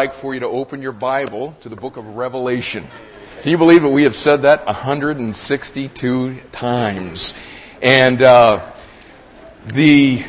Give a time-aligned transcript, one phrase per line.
[0.00, 2.86] 162nd time, I'd like for you to open your Bible to the book of Revelation.
[3.42, 3.90] Can you believe it?
[3.90, 7.34] We have said that 162 times.
[7.82, 8.72] And uh,
[9.66, 10.24] the,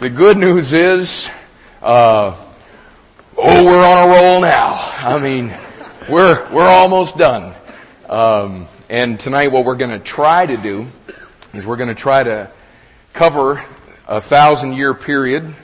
[0.00, 1.30] the good news is,
[1.80, 2.36] uh,
[3.38, 4.74] oh, we're on a roll now.
[4.98, 5.54] I mean,
[6.08, 7.54] we're, we're almost done.
[8.10, 10.86] Um, and tonight, what we're going to try to do
[11.54, 12.50] is we're going to try to
[13.14, 13.64] cover
[14.06, 15.54] a thousand year period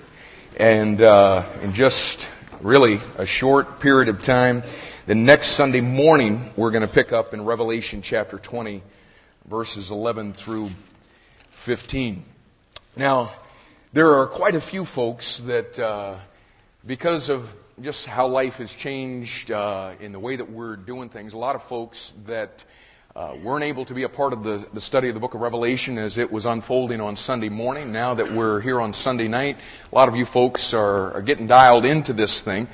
[0.56, 2.28] and uh, in just
[2.62, 4.62] really a short period of time.
[5.06, 8.82] The next Sunday morning, we're going to pick up in Revelation chapter 20,
[9.46, 10.70] verses 11 through
[11.50, 12.24] 15.
[12.94, 13.32] Now,
[13.92, 16.14] there are quite a few folks that, uh,
[16.86, 21.32] because of just how life has changed uh, in the way that we're doing things,
[21.32, 22.62] a lot of folks that
[23.14, 25.40] uh, weren't able to be a part of the, the study of the book of
[25.40, 27.92] Revelation as it was unfolding on Sunday morning.
[27.92, 29.58] Now that we're here on Sunday night,
[29.90, 32.68] a lot of you folks are, are getting dialed into this thing.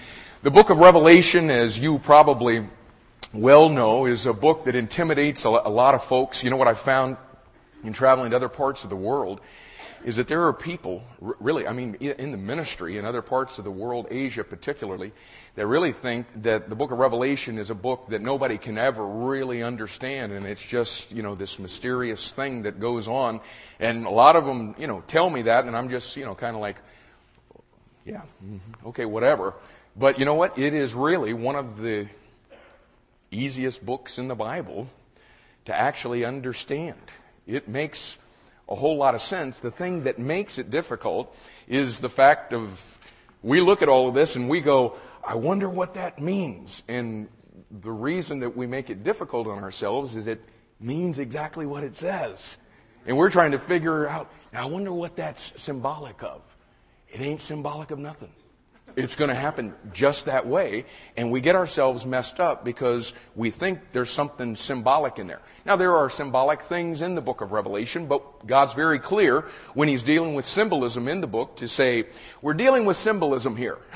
[0.44, 2.64] The book of Revelation, as you probably
[3.32, 6.44] well know, is a book that intimidates a, a lot of folks.
[6.44, 7.16] You know what I found
[7.82, 9.40] in traveling to other parts of the world?
[10.04, 13.64] Is that there are people, really, I mean, in the ministry in other parts of
[13.64, 15.12] the world, Asia particularly,
[15.56, 19.04] that really think that the book of Revelation is a book that nobody can ever
[19.04, 23.40] really understand, and it's just, you know, this mysterious thing that goes on.
[23.80, 26.34] And a lot of them, you know, tell me that, and I'm just, you know,
[26.34, 26.76] kind of like,
[28.04, 29.54] yeah, mm-hmm, okay, whatever.
[29.96, 30.58] But you know what?
[30.58, 32.06] It is really one of the
[33.30, 34.88] easiest books in the Bible
[35.64, 36.98] to actually understand.
[37.46, 38.16] It makes
[38.68, 39.58] a whole lot of sense.
[39.60, 41.34] The thing that makes it difficult
[41.66, 42.98] is the fact of
[43.42, 46.82] we look at all of this and we go, I wonder what that means.
[46.88, 47.28] And
[47.70, 50.42] the reason that we make it difficult on ourselves is it
[50.80, 52.56] means exactly what it says.
[53.06, 56.42] And we're trying to figure out, I wonder what that's symbolic of.
[57.08, 58.32] It ain't symbolic of nothing.
[58.98, 60.84] It's going to happen just that way.
[61.16, 65.40] And we get ourselves messed up because we think there's something symbolic in there.
[65.64, 69.44] Now, there are symbolic things in the book of Revelation, but God's very clear
[69.74, 72.06] when He's dealing with symbolism in the book to say,
[72.42, 73.78] we're dealing with symbolism here.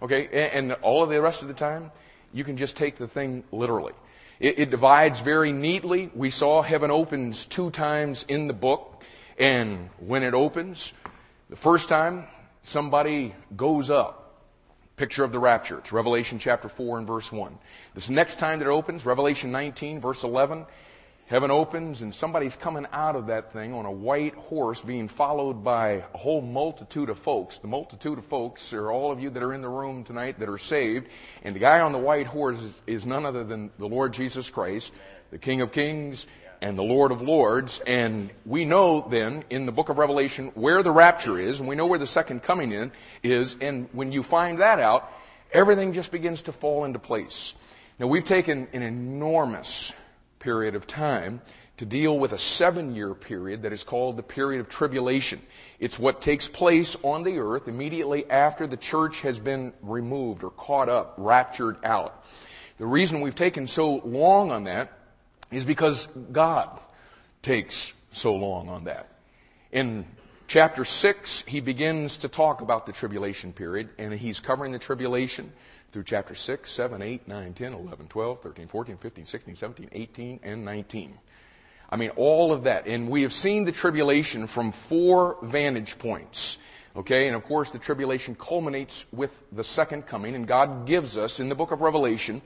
[0.00, 0.50] Okay?
[0.52, 1.90] And all of the rest of the time,
[2.32, 3.94] you can just take the thing literally.
[4.38, 6.08] It, it divides very neatly.
[6.14, 9.02] We saw heaven opens two times in the book.
[9.40, 10.92] And when it opens,
[11.50, 12.28] the first time,
[12.62, 14.17] somebody goes up
[14.98, 15.78] picture of the rapture.
[15.78, 17.56] It's Revelation chapter 4 and verse 1.
[17.94, 20.66] This next time that it opens, Revelation 19, verse 11,
[21.26, 25.62] heaven opens and somebody's coming out of that thing on a white horse being followed
[25.62, 27.58] by a whole multitude of folks.
[27.58, 30.48] The multitude of folks are all of you that are in the room tonight that
[30.48, 31.06] are saved.
[31.44, 34.50] And the guy on the white horse is, is none other than the Lord Jesus
[34.50, 34.92] Christ,
[35.30, 36.26] the King of Kings
[36.60, 37.80] and the Lord of Lords.
[37.86, 41.76] And we know then in the book of Revelation where the rapture is, and we
[41.76, 42.92] know where the second coming in
[43.22, 43.56] is.
[43.60, 45.12] And when you find that out,
[45.52, 47.54] everything just begins to fall into place.
[47.98, 49.92] Now, we've taken an enormous
[50.38, 51.42] period of time
[51.78, 55.40] to deal with a seven year period that is called the period of tribulation.
[55.78, 60.50] It's what takes place on the earth immediately after the church has been removed or
[60.50, 62.24] caught up, raptured out.
[62.78, 64.97] The reason we've taken so long on that
[65.50, 66.80] is because God
[67.42, 69.08] takes so long on that.
[69.72, 70.06] In
[70.46, 75.52] chapter 6, he begins to talk about the tribulation period, and he's covering the tribulation
[75.92, 80.40] through chapter 6, 7, 8, 9, 10, 11, 12, 13, 14, 15, 16, 17, 18,
[80.42, 81.18] and 19.
[81.90, 82.86] I mean, all of that.
[82.86, 86.58] And we have seen the tribulation from four vantage points.
[86.96, 91.38] Okay, and of course, the tribulation culminates with the second coming, and God gives us
[91.38, 92.42] in the book of Revelation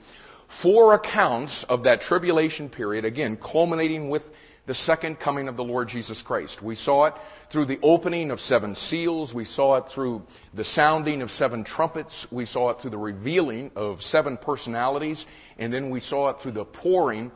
[0.53, 4.31] four accounts of that tribulation period, again, culminating with
[4.67, 6.61] the second coming of the Lord Jesus Christ.
[6.61, 7.15] We saw it
[7.49, 9.33] through the opening of seven seals.
[9.33, 10.21] We saw it through
[10.53, 12.31] the sounding of seven trumpets.
[12.31, 15.25] We saw it through the revealing of seven personalities.
[15.57, 17.31] And then we saw it through the pouring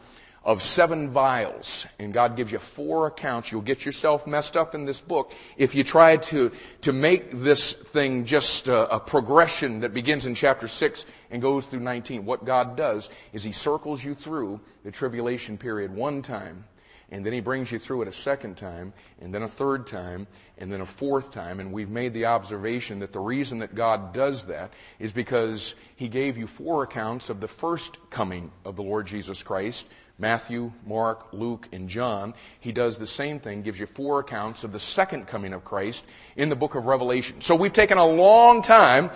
[0.48, 1.86] of seven vials.
[2.00, 3.52] And God gives you four accounts.
[3.52, 7.74] You'll get yourself messed up in this book if you try to, to make this
[7.74, 12.24] thing just a, a progression that begins in chapter 6 and goes through 19.
[12.24, 16.64] What God does is He circles you through the tribulation period one time,
[17.12, 20.28] and then He brings you through it a second time, and then a third time,
[20.58, 21.60] and then a fourth time.
[21.60, 26.08] And we've made the observation that the reason that God does that is because He
[26.08, 29.86] gave you four accounts of the first coming of the Lord Jesus Christ
[30.20, 34.72] Matthew, Mark, Luke, and John, he does the same thing, gives you four accounts of
[34.72, 36.06] the second coming of Christ
[36.36, 37.40] in the book of Revelation.
[37.42, 39.12] So we've taken a long time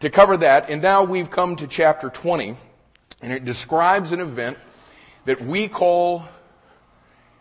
[0.00, 2.56] to cover that, and now we've come to chapter 20,
[3.20, 4.56] and it describes an event
[5.24, 6.24] that we call,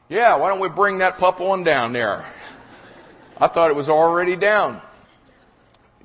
[0.10, 2.26] yeah, why don't we bring that pup on down there?
[3.38, 4.82] I thought it was already down.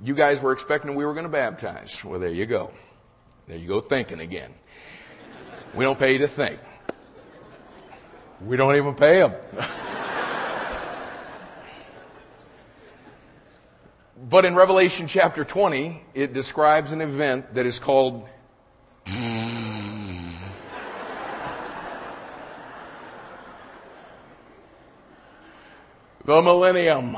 [0.03, 2.05] You guys were expecting we were going to baptize.
[2.05, 2.71] Well, there you go.
[3.47, 4.53] There you go thinking again.
[5.75, 6.61] We don't pay you to think.
[8.45, 9.35] We don't even pay them.
[14.31, 18.29] but in Revelation chapter 20, it describes an event that is called
[19.07, 19.13] the
[26.27, 27.17] millennium.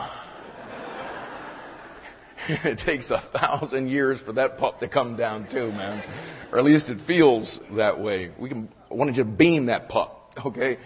[2.49, 6.03] it takes a thousand years for that pup to come down too, man.
[6.51, 8.31] Or at least it feels that way.
[8.39, 10.79] We can, I you to beam that pup, okay?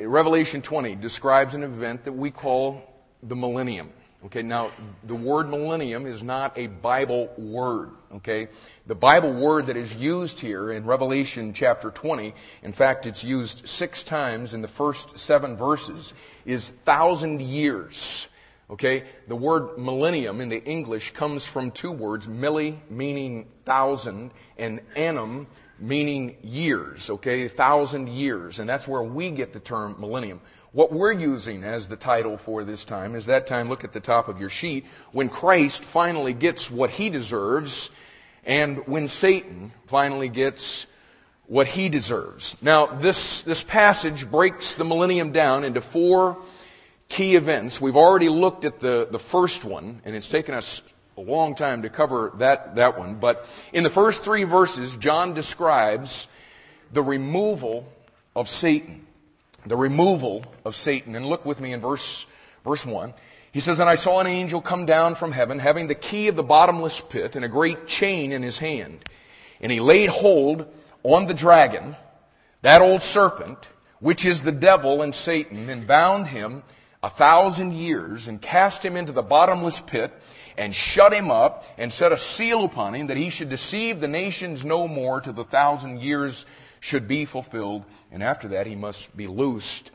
[0.00, 2.82] Revelation 20 describes an event that we call
[3.22, 3.90] the millennium.
[4.26, 4.70] Okay, now
[5.02, 7.90] the word millennium is not a Bible word.
[8.14, 8.48] Okay,
[8.86, 12.32] the Bible word that is used here in Revelation chapter 20,
[12.62, 16.14] in fact, it's used six times in the first seven verses,
[16.46, 18.28] is thousand years.
[18.70, 24.80] Okay, the word millennium in the English comes from two words, milli meaning thousand and
[24.94, 25.48] annum
[25.82, 27.10] meaning years.
[27.10, 30.40] Okay, thousand years, and that's where we get the term millennium.
[30.72, 34.00] What we're using as the title for this time is that time, look at the
[34.00, 37.90] top of your sheet, when Christ finally gets what he deserves
[38.44, 40.86] and when Satan finally gets
[41.46, 42.56] what he deserves.
[42.62, 46.38] Now, this, this passage breaks the millennium down into four
[47.10, 47.78] key events.
[47.78, 50.80] We've already looked at the, the first one, and it's taken us
[51.16, 53.16] a long time to cover that, that one.
[53.16, 56.28] But in the first three verses, John describes
[56.92, 57.86] the removal
[58.34, 59.06] of Satan
[59.66, 61.14] the removal of Satan.
[61.14, 62.26] And look with me in verse,
[62.64, 63.14] verse 1.
[63.52, 66.36] He says, And I saw an angel come down from heaven, having the key of
[66.36, 69.04] the bottomless pit and a great chain in his hand.
[69.60, 70.66] And he laid hold
[71.02, 71.96] on the dragon,
[72.62, 73.58] that old serpent,
[74.00, 76.62] which is the devil and Satan, and bound him
[77.02, 80.12] a thousand years, and cast him into the bottomless pit,
[80.56, 84.08] and shut him up, and set a seal upon him, that he should deceive the
[84.08, 86.44] nations no more till the thousand years
[86.80, 87.84] should be fulfilled.
[88.10, 89.90] And after that, he must be loosed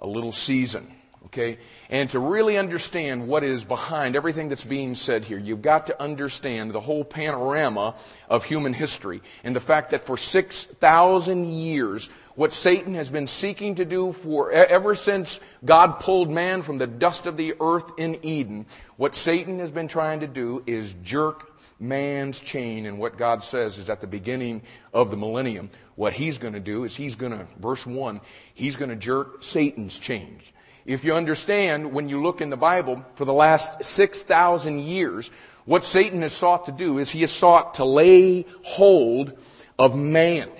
[0.00, 0.92] a little season.
[1.26, 1.58] Okay?
[1.88, 6.00] And to really understand what is behind everything that's being said here, you've got to
[6.00, 7.94] understand the whole panorama
[8.28, 13.76] of human history and the fact that for 6,000 years, what Satan has been seeking
[13.76, 18.18] to do for ever since God pulled man from the dust of the earth in
[18.24, 18.66] Eden,
[18.96, 22.86] what Satan has been trying to do is jerk man's chain.
[22.86, 26.60] And what God says is at the beginning of the millennium, what he's going to
[26.60, 28.20] do is he's going to, verse 1,
[28.54, 30.40] he's going to jerk Satan's chain.
[30.86, 35.30] If you understand, when you look in the Bible, for the last 6,000 years,
[35.64, 39.32] what Satan has sought to do is he has sought to lay hold
[39.78, 40.50] of man.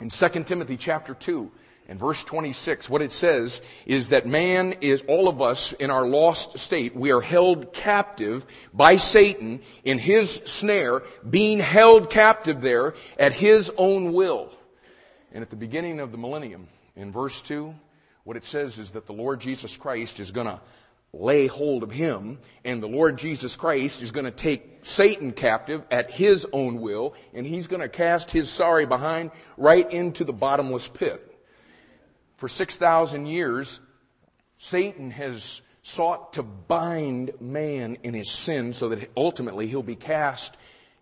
[0.00, 1.50] In 2 Timothy chapter 2,
[1.88, 6.06] and verse 26, what it says is that man is, all of us in our
[6.06, 12.94] lost state, we are held captive by Satan in his snare, being held captive there
[13.18, 14.50] at his own will.
[15.32, 17.74] And at the beginning of the millennium, in verse 2,
[18.24, 20.60] what it says is that the Lord Jesus Christ is going to
[21.12, 25.82] lay hold of him, and the Lord Jesus Christ is going to take Satan captive
[25.90, 30.32] at his own will, and he's going to cast his sorry behind right into the
[30.32, 31.24] bottomless pit
[32.38, 33.80] for 6,000 years,
[34.58, 40.56] Satan has sought to bind man in his sin so that ultimately he'll be cast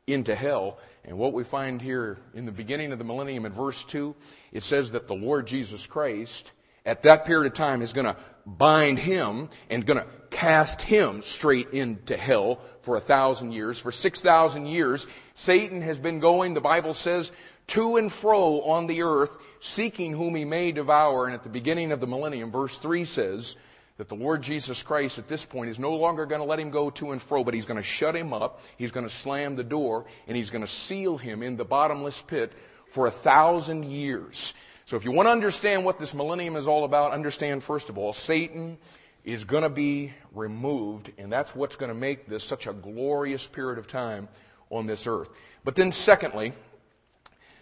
[0.06, 0.78] into hell.
[1.04, 4.14] And what we find here in the beginning of the millennium in verse 2,
[4.52, 6.52] it says that the Lord Jesus Christ,
[6.86, 8.16] at that period of time, is going to
[8.46, 13.78] bind him and going to cast him straight into hell for a thousand years.
[13.78, 17.32] For 6,000 years, Satan has been going, the Bible says,
[17.68, 21.26] to and fro on the earth, seeking whom he may devour.
[21.26, 23.56] And at the beginning of the millennium, verse 3 says
[23.96, 26.70] that the Lord Jesus Christ at this point is no longer going to let him
[26.70, 29.56] go to and fro, but he's going to shut him up, he's going to slam
[29.56, 32.52] the door, and he's going to seal him in the bottomless pit
[32.90, 34.52] for a thousand years.
[34.86, 37.98] So if you want to understand what this millennium is all about, understand first of
[37.98, 38.78] all, Satan
[39.24, 43.48] is going to be removed, and that's what's going to make this such a glorious
[43.48, 44.28] period of time
[44.70, 45.28] on this earth.
[45.64, 46.52] But then, secondly,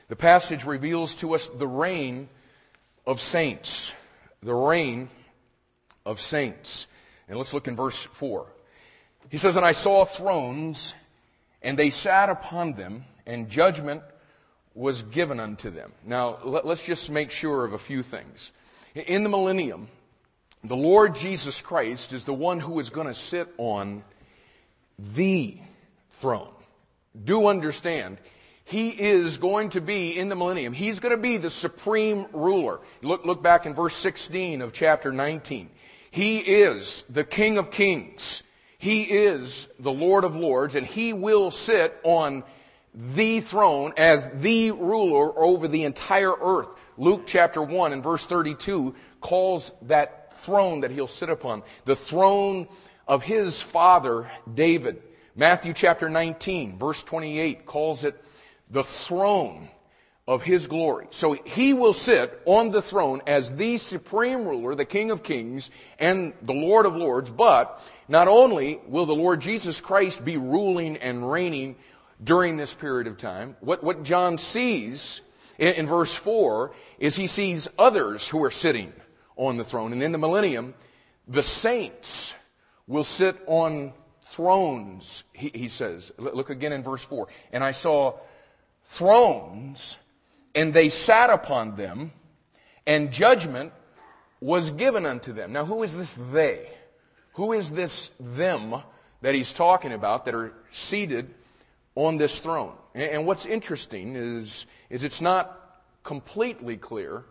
[0.08, 2.28] the passage reveals to us the reign
[3.06, 3.94] of saints.
[4.42, 5.08] The reign
[6.04, 6.88] of saints.
[7.26, 8.46] And let's look in verse 4.
[9.30, 10.92] He says, And I saw thrones,
[11.62, 14.02] and they sat upon them, and judgment
[14.74, 15.92] was given unto them.
[16.04, 18.52] Now, let, us just make sure of a few things.
[18.94, 19.88] In the millennium,
[20.62, 24.02] the Lord Jesus Christ is the one who is going to sit on
[24.98, 25.58] the
[26.10, 26.52] throne.
[27.24, 28.18] Do understand,
[28.64, 30.72] he is going to be in the millennium.
[30.72, 32.80] He's going to be the supreme ruler.
[33.02, 35.70] Look, look back in verse 16 of chapter 19.
[36.10, 38.42] He is the King of Kings.
[38.78, 42.44] He is the Lord of Lords, and He will sit on
[42.94, 46.68] the throne as the ruler over the entire earth.
[46.96, 52.68] Luke chapter 1 and verse 32 calls that throne that He'll sit upon the throne
[53.08, 55.02] of His father David.
[55.36, 58.22] Matthew chapter 19, verse 28 calls it
[58.70, 59.68] the throne
[60.26, 61.06] of his glory.
[61.10, 65.70] So he will sit on the throne as the supreme ruler, the King of kings,
[65.98, 70.96] and the Lord of lords, but not only will the Lord Jesus Christ be ruling
[70.96, 71.76] and reigning
[72.22, 75.20] during this period of time, what, what John sees
[75.58, 78.92] in, in verse 4 is he sees others who are sitting
[79.36, 79.92] on the throne.
[79.92, 80.74] And in the millennium,
[81.26, 82.34] the saints
[82.86, 83.92] will sit on
[84.30, 86.12] thrones, he, he says.
[86.18, 87.28] Look again in verse 4.
[87.52, 88.18] And I saw
[88.84, 89.96] thrones
[90.54, 92.12] and they sat upon them,
[92.86, 93.72] and judgment
[94.40, 95.52] was given unto them.
[95.52, 96.68] Now, who is this they?
[97.32, 98.76] Who is this them
[99.20, 101.34] that he's talking about that are seated
[101.94, 102.74] on this throne?
[102.94, 107.24] And what's interesting is, is it's not completely clear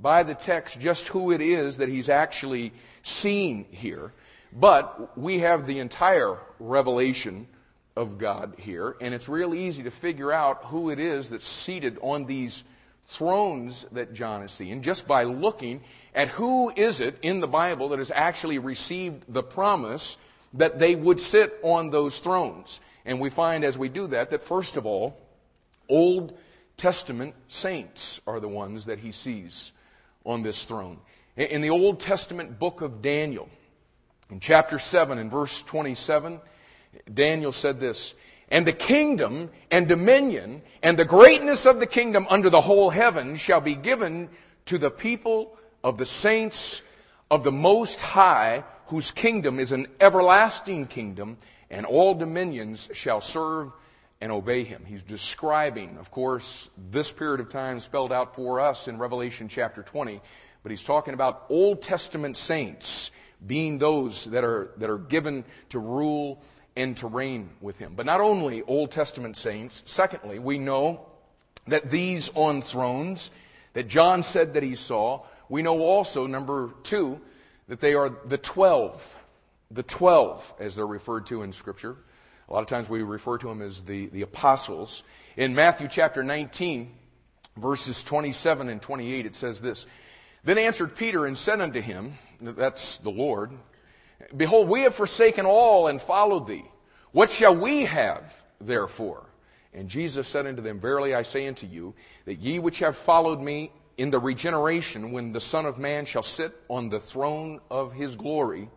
[0.00, 2.72] by the text just who it is that he's actually
[3.02, 4.12] seeing here.
[4.52, 7.48] But we have the entire revelation
[7.96, 11.98] of God here, and it's real easy to figure out who it is that's seated
[12.00, 12.62] on these
[13.06, 15.80] thrones that John is seeing just by looking
[16.14, 20.16] at who is it in the Bible that has actually received the promise
[20.54, 22.80] that they would sit on those thrones.
[23.08, 25.18] And we find as we do that that first of all,
[25.88, 26.36] Old
[26.76, 29.72] Testament saints are the ones that he sees
[30.26, 30.98] on this throne.
[31.34, 33.48] In the Old Testament book of Daniel,
[34.30, 36.38] in chapter 7 and verse 27,
[37.12, 38.14] Daniel said this
[38.50, 43.36] And the kingdom and dominion and the greatness of the kingdom under the whole heaven
[43.36, 44.28] shall be given
[44.66, 46.82] to the people of the saints
[47.30, 51.38] of the Most High, whose kingdom is an everlasting kingdom,
[51.70, 53.72] and all dominions shall serve
[54.20, 54.84] and obey him.
[54.84, 59.82] He's describing, of course, this period of time spelled out for us in Revelation chapter
[59.82, 60.20] 20,
[60.62, 63.10] but he's talking about Old Testament saints
[63.46, 66.42] being those that are, that are given to rule
[66.74, 67.94] and to reign with him.
[67.94, 71.06] But not only Old Testament saints, secondly, we know
[71.66, 73.30] that these on thrones
[73.74, 77.20] that John said that he saw, we know also, number two,
[77.68, 79.16] that they are the twelve.
[79.70, 81.96] The twelve, as they're referred to in Scripture.
[82.48, 85.02] A lot of times we refer to them as the, the apostles.
[85.36, 86.94] In Matthew chapter 19,
[87.56, 89.86] verses 27 and 28, it says this
[90.44, 93.52] Then answered Peter and said unto him, That's the Lord,
[94.36, 96.64] Behold, we have forsaken all and followed thee.
[97.12, 99.26] What shall we have, therefore?
[99.72, 101.94] And Jesus said unto them, Verily I say unto you,
[102.24, 106.22] that ye which have followed me in the regeneration, when the Son of Man shall
[106.22, 108.70] sit on the throne of his glory,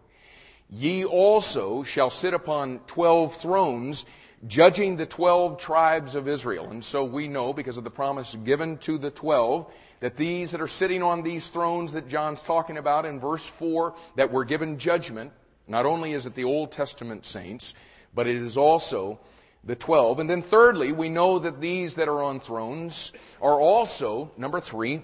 [0.71, 4.05] ye also shall sit upon twelve thrones,
[4.47, 6.69] judging the twelve tribes of Israel.
[6.71, 10.61] And so we know, because of the promise given to the twelve, that these that
[10.61, 14.79] are sitting on these thrones that John's talking about in verse 4 that were given
[14.79, 15.31] judgment,
[15.67, 17.75] not only is it the Old Testament saints,
[18.13, 19.19] but it is also
[19.63, 20.19] the 12.
[20.19, 23.11] And then thirdly, we know that these that are on thrones
[23.41, 25.03] are also, number three,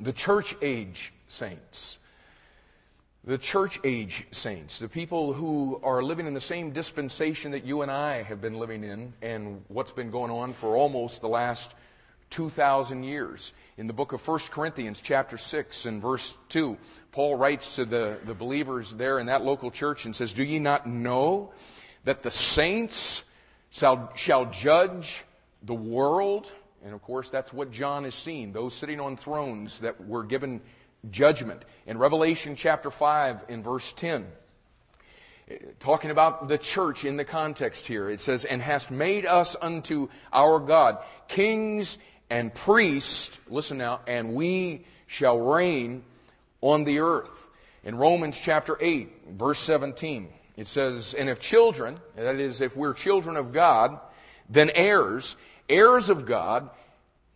[0.00, 1.98] the church age saints.
[3.24, 7.82] The church age saints, the people who are living in the same dispensation that you
[7.82, 11.72] and I have been living in and what's been going on for almost the last
[12.30, 16.76] 2,000 years in the book of 1 Corinthians, chapter 6, and verse 2,
[17.12, 20.58] Paul writes to the, the believers there in that local church and says, Do ye
[20.58, 21.52] not know
[22.02, 23.22] that the saints
[23.70, 25.22] shall, shall judge
[25.62, 26.50] the world?
[26.84, 30.60] And of course, that's what John is seeing those sitting on thrones that were given
[31.10, 31.64] judgment.
[31.86, 34.26] In Revelation chapter 5, in verse 10,
[35.80, 40.08] talking about the church in the context here, it says, And hast made us unto
[40.32, 41.98] our God kings
[42.30, 46.04] and priests, listen now, and we shall reign
[46.60, 47.48] on the earth.
[47.84, 52.94] In Romans chapter 8, verse 17, it says, And if children, that is, if we're
[52.94, 53.98] children of God,
[54.48, 55.36] then heirs,
[55.68, 56.70] heirs of God,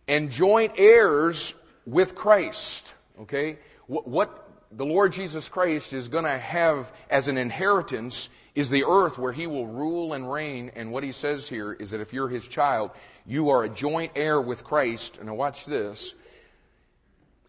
[0.07, 1.53] and joint heirs
[1.85, 2.93] with Christ.
[3.21, 3.57] Okay?
[3.87, 8.85] What, what the Lord Jesus Christ is going to have as an inheritance is the
[8.85, 10.71] earth where he will rule and reign.
[10.75, 12.91] And what he says here is that if you're his child,
[13.25, 15.17] you are a joint heir with Christ.
[15.17, 16.15] And now watch this.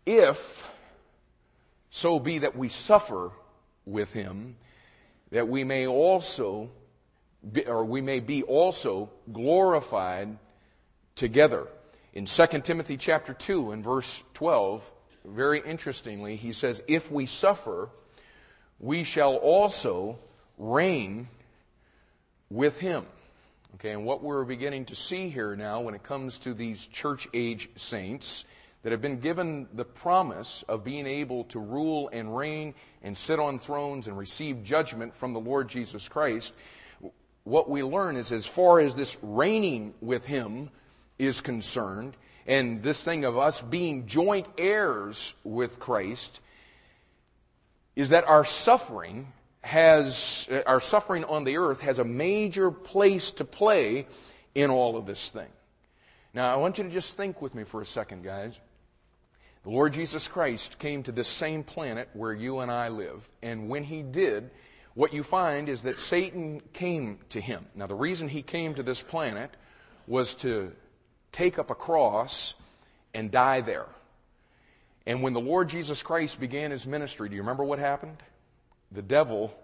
[0.05, 0.71] If
[1.91, 3.31] so be that we suffer
[3.85, 4.57] with him,
[5.31, 6.71] that we may also,
[7.53, 10.39] be, or we may be also glorified
[11.15, 11.67] together.
[12.13, 14.93] In 2 Timothy chapter 2 and verse 12,
[15.25, 17.89] very interestingly, he says, If we suffer,
[18.79, 20.19] we shall also
[20.57, 21.29] reign
[22.51, 23.07] with Him.
[23.75, 27.29] Okay, and what we're beginning to see here now when it comes to these church
[27.35, 28.45] age saints
[28.83, 33.39] that have been given the promise of being able to rule and reign and sit
[33.39, 36.55] on thrones and receive judgment from the Lord Jesus Christ,
[37.45, 40.71] what we learn is as far as this reigning with Him
[41.19, 42.17] is concerned,
[42.49, 46.41] and this thing of us being joint heirs with Christ,
[47.95, 53.45] is that our suffering has, our suffering on the earth has a major place to
[53.45, 54.07] play
[54.55, 55.49] in all of this thing.
[56.33, 58.59] Now, I want you to just think with me for a second, guys.
[59.65, 63.69] The Lord Jesus Christ came to this same planet where you and I live, and
[63.69, 64.51] when he did,
[64.95, 67.67] what you find is that Satan came to him.
[67.75, 69.51] Now, the reason he came to this planet
[70.07, 70.73] was to
[71.33, 72.55] take up a cross
[73.15, 73.87] and die there.
[75.07, 78.19] And when the Lord Jesus Christ began his ministry, do you remember what happened?
[78.93, 79.59] The devil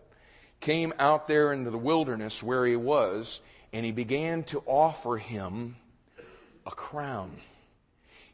[0.60, 3.40] came out there into the wilderness where he was,
[3.72, 5.76] and he began to offer him
[6.66, 7.36] a crown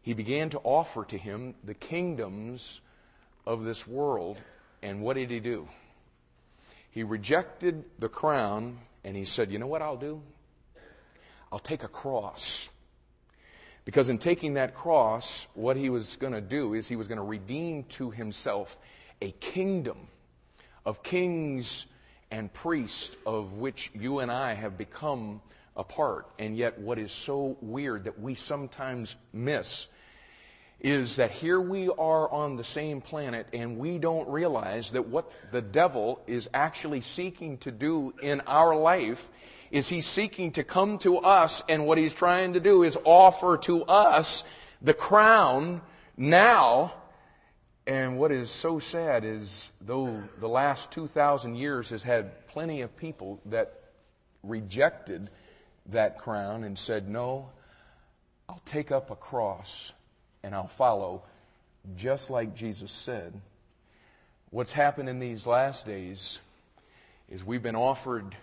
[0.02, 2.80] he began to offer to him the kingdoms
[3.46, 4.38] of this world.
[4.82, 5.68] And what did he do?
[6.90, 10.22] He rejected the crown and he said, You know what I'll do?
[11.52, 12.69] I'll take a cross.
[13.84, 17.18] Because in taking that cross, what he was going to do is he was going
[17.18, 18.76] to redeem to himself
[19.22, 20.08] a kingdom
[20.84, 21.86] of kings
[22.30, 25.40] and priests of which you and I have become
[25.76, 26.26] a part.
[26.38, 29.86] And yet, what is so weird that we sometimes miss
[30.80, 35.30] is that here we are on the same planet and we don't realize that what
[35.52, 39.28] the devil is actually seeking to do in our life
[39.70, 43.56] is he's seeking to come to us and what he's trying to do is offer
[43.56, 44.44] to us
[44.82, 45.80] the crown
[46.16, 46.92] now
[47.86, 52.96] and what is so sad is though the last 2000 years has had plenty of
[52.96, 53.80] people that
[54.42, 55.30] rejected
[55.86, 57.48] that crown and said no
[58.50, 59.92] I'll take up a cross
[60.42, 61.22] and I'll follow,
[61.96, 63.32] just like Jesus said.
[64.50, 66.40] What's happened in these last days
[67.28, 68.34] is we've been offered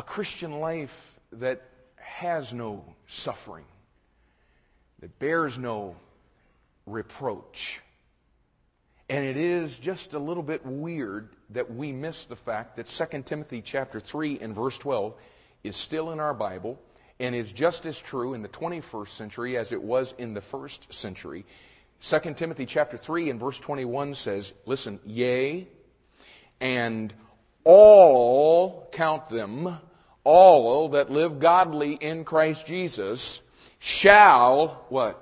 [0.00, 1.60] a Christian life that
[1.96, 3.66] has no suffering,
[5.00, 5.94] that bears no
[6.86, 7.82] reproach.
[9.10, 13.24] And it is just a little bit weird that we miss the fact that 2
[13.24, 15.12] Timothy chapter 3 and verse 12
[15.64, 16.80] is still in our Bible
[17.18, 20.90] and is just as true in the 21st century as it was in the first
[20.94, 21.44] century.
[22.00, 25.68] 2 Timothy chapter 3 and verse 21 says, listen, yea,
[26.58, 27.12] and
[27.64, 29.78] all, count them,
[30.24, 33.42] all that live godly in Christ Jesus
[33.78, 35.20] shall, what?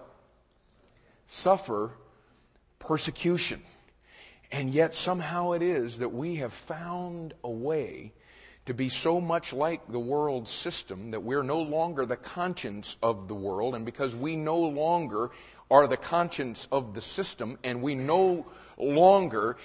[1.26, 1.92] Suffer
[2.78, 3.62] persecution.
[4.50, 8.12] And yet somehow it is that we have found a way
[8.66, 13.28] to be so much like the world system that we're no longer the conscience of
[13.28, 15.30] the world, and because we no longer
[15.70, 18.46] are the conscience of the system, and we no
[18.78, 19.56] longer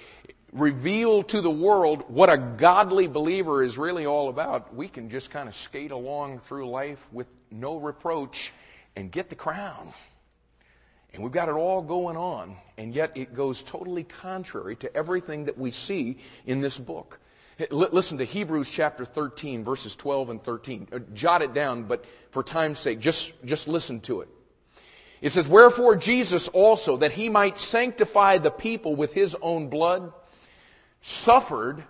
[0.54, 5.30] reveal to the world what a godly believer is really all about, we can just
[5.30, 8.52] kind of skate along through life with no reproach
[8.96, 9.92] and get the crown.
[11.12, 15.44] And we've got it all going on, and yet it goes totally contrary to everything
[15.44, 17.20] that we see in this book.
[17.70, 20.88] Listen to Hebrews chapter 13, verses 12 and 13.
[20.92, 24.28] Uh, jot it down, but for time's sake, just, just listen to it.
[25.20, 30.12] It says, Wherefore Jesus also, that he might sanctify the people with his own blood,
[31.06, 31.84] suffered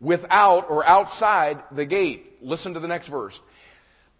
[0.00, 2.38] without or outside the gate.
[2.40, 3.42] Listen to the next verse.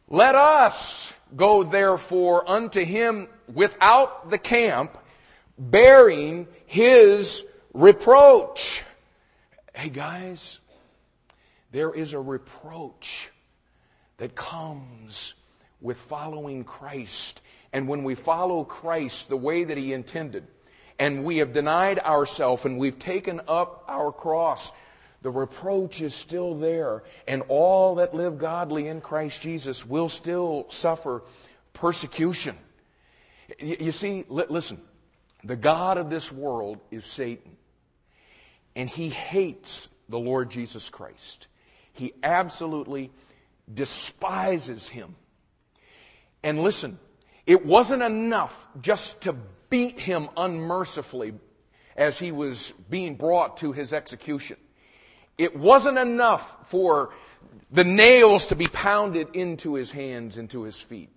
[0.07, 4.98] Let us go therefore unto him without the camp,
[5.59, 8.83] bearing his reproach.
[9.74, 10.59] Hey guys,
[11.72, 13.30] there is a reproach
[14.18, 15.33] that comes
[15.80, 17.40] with following Christ.
[17.72, 20.46] And when we follow Christ the way that He intended,
[20.98, 24.72] and we have denied ourselves and we've taken up our cross,
[25.22, 27.02] the reproach is still there.
[27.26, 31.22] And all that live godly in Christ Jesus will still suffer
[31.72, 32.57] persecution.
[33.59, 34.80] You see, listen,
[35.42, 37.57] the God of this world is Satan.
[38.76, 41.46] And he hates the Lord Jesus Christ.
[41.92, 43.11] He absolutely
[43.72, 45.14] despises him.
[46.42, 46.98] And listen,
[47.46, 49.37] it wasn't enough just to
[49.74, 51.34] beat him unmercifully
[51.96, 54.56] as he was being brought to his execution.
[55.37, 57.12] It wasn't enough for
[57.72, 61.08] the nails to be pounded into his hands, into his feet.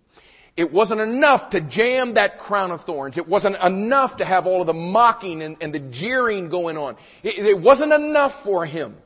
[0.55, 3.15] It wasn't enough to jam that crown of thorns.
[3.19, 6.95] It wasn't enough to have all of the mocking and, and the jeering going on.
[7.21, 8.97] It, it wasn't enough for him.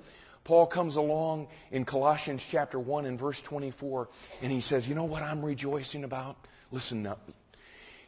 [0.46, 4.08] Paul comes along in Colossians chapter 1 and verse 24,
[4.42, 6.38] and he says, You know what I'm rejoicing about?
[6.72, 7.18] Listen now.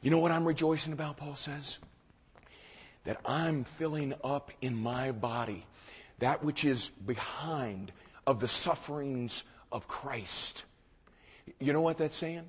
[0.04, 1.80] You know what I'm rejoicing about, Paul says?
[3.06, 5.66] That I'm filling up in my body
[6.20, 7.92] that which is behind
[8.28, 10.66] of the sufferings of Christ.
[11.60, 12.44] You know what that's saying?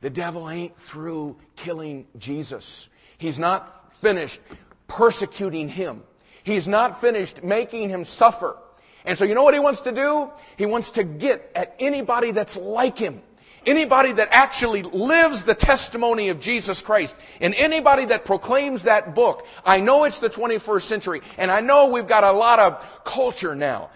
[0.00, 2.88] The devil ain't through killing Jesus.
[3.18, 4.40] He's not finished
[4.86, 6.02] persecuting him.
[6.42, 8.56] He's not finished making him suffer.
[9.04, 10.30] And so you know what he wants to do?
[10.56, 13.22] He wants to get at anybody that's like him.
[13.66, 19.46] Anybody that actually lives the testimony of Jesus Christ and anybody that proclaims that book.
[19.64, 23.54] I know it's the 21st century and I know we've got a lot of culture
[23.54, 23.90] now.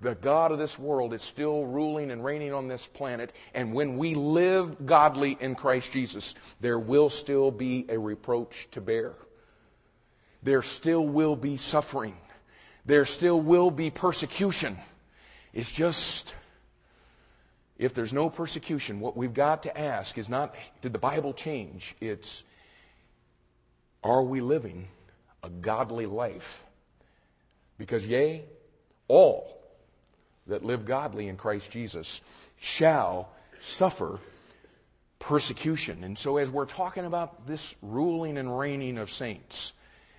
[0.00, 3.32] The God of this world is still ruling and reigning on this planet.
[3.52, 8.80] And when we live godly in Christ Jesus, there will still be a reproach to
[8.80, 9.14] bear.
[10.42, 12.16] There still will be suffering.
[12.86, 14.78] There still will be persecution.
[15.52, 16.32] It's just,
[17.78, 21.94] if there's no persecution, what we've got to ask is not, did the Bible change?
[22.00, 22.42] It's,
[24.02, 24.88] are we living
[25.44, 26.64] a godly life?
[27.78, 28.44] Because, yea,
[29.06, 29.62] all
[30.48, 32.20] that live godly in Christ Jesus
[32.58, 33.28] shall
[33.60, 34.18] suffer
[35.20, 36.02] persecution.
[36.02, 39.72] And so, as we're talking about this ruling and reigning of saints,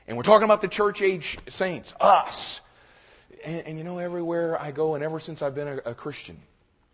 [0.08, 2.62] and we're talking about the church age saints, us,
[3.44, 6.38] and, and you know, everywhere I go, and ever since I've been a, a Christian,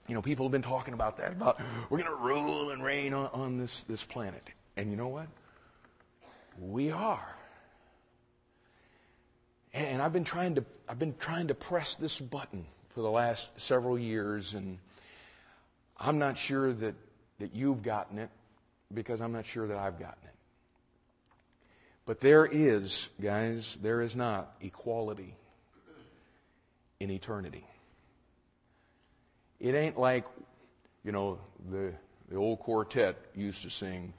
[0.07, 3.13] you know, people have been talking about that, about we're going to rule and reign
[3.13, 4.47] on, on this, this planet.
[4.77, 5.27] And you know what?
[6.59, 7.35] We are.
[9.73, 13.49] And I've been trying to I've been trying to press this button for the last
[13.59, 14.77] several years, and
[15.97, 16.95] I'm not sure that,
[17.39, 18.29] that you've gotten it
[18.93, 20.35] because I'm not sure that I've gotten it.
[22.05, 25.35] But there is, guys, there is not equality
[26.99, 27.65] in eternity.
[29.65, 30.25] It ain't like,
[31.03, 31.39] you know,
[31.71, 31.91] the,
[32.29, 34.13] the old quartet used to sing,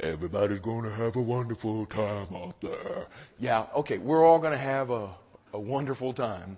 [0.00, 3.06] Everybody's going to have a wonderful time out there.
[3.38, 5.10] Yeah, okay, we're all going to have a,
[5.52, 6.56] a wonderful time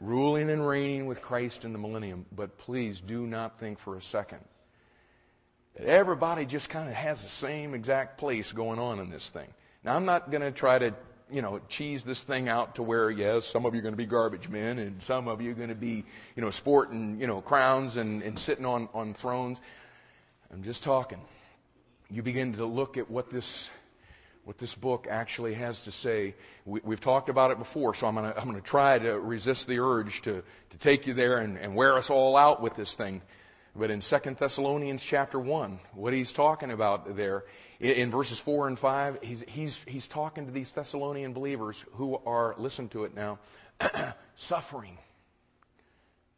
[0.00, 2.24] ruling and reigning with Christ in the millennium.
[2.34, 4.38] But please do not think for a second
[5.74, 9.48] that everybody just kind of has the same exact place going on in this thing.
[9.84, 10.94] Now, I'm not going to try to,
[11.30, 13.98] you know, cheese this thing out to where, yes, some of you are going to
[13.98, 16.04] be garbage men and some of you are going to be,
[16.36, 19.60] you know, sporting, you know, crowns and, and sitting on, on thrones.
[20.52, 21.20] I'm just talking.
[22.10, 23.70] You begin to look at what this
[24.44, 26.34] what this book actually has to say.
[26.64, 29.66] We, have talked about it before, so I'm going to I'm gonna try to resist
[29.66, 32.94] the urge to, to take you there and, and wear us all out with this
[32.94, 33.22] thing.
[33.74, 37.44] But in 2 Thessalonians chapter 1, what he's talking about there,
[37.82, 42.18] in, in verses 4 and 5, he's, he's, he's talking to these Thessalonian believers who
[42.24, 43.38] are, listen to it now,
[44.34, 44.96] suffering,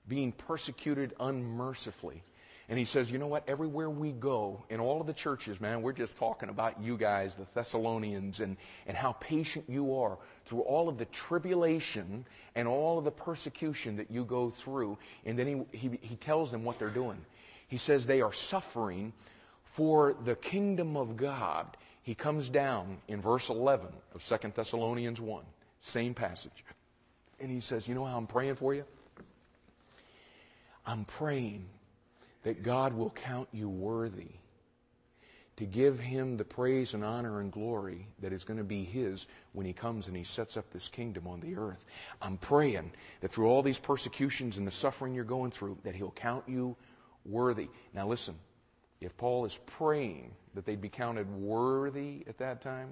[0.09, 2.25] being persecuted unmercifully
[2.69, 3.47] and he says, you know what?
[3.47, 7.35] Everywhere we go, in all of the churches, man, we're just talking about you guys,
[7.35, 12.99] the Thessalonians, and, and how patient you are through all of the tribulation and all
[12.99, 14.97] of the persecution that you go through.
[15.27, 17.19] And then he, he, he tells them what they're doing.
[17.69, 19.13] He says they are suffering
[19.75, 21.77] for the kingdom of God.
[22.05, 25.45] He comes down in verse 11 of 2 Thessalonians 1,
[25.81, 26.65] same passage.
[27.41, 28.85] And he says, You know how I'm praying for you?
[30.87, 31.67] I'm praying
[32.45, 34.29] that God will count you worthy
[35.57, 39.27] to give him the praise and honor and glory that is going to be his
[39.55, 41.85] when he comes and he sets up this kingdom on the earth.
[42.23, 46.13] I'm praying that through all these persecutions and the suffering you're going through, that he'll
[46.13, 46.77] count you
[47.25, 47.69] worthy.
[47.93, 48.37] Now listen,
[49.01, 52.89] if Paul is praying that they'd be counted worthy at that time,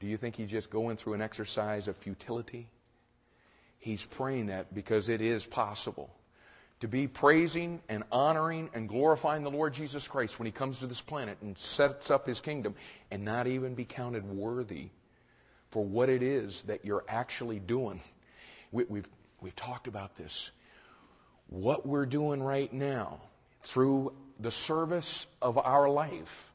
[0.00, 2.68] do you think he's just going through an exercise of futility?
[3.78, 6.10] He's praying that because it is possible
[6.80, 10.88] to be praising and honoring and glorifying the Lord Jesus Christ when he comes to
[10.88, 12.74] this planet and sets up his kingdom
[13.12, 14.88] and not even be counted worthy
[15.70, 18.00] for what it is that you're actually doing.
[18.72, 19.08] We, we've,
[19.40, 20.50] we've talked about this.
[21.48, 23.20] What we're doing right now
[23.62, 26.52] through the service of our life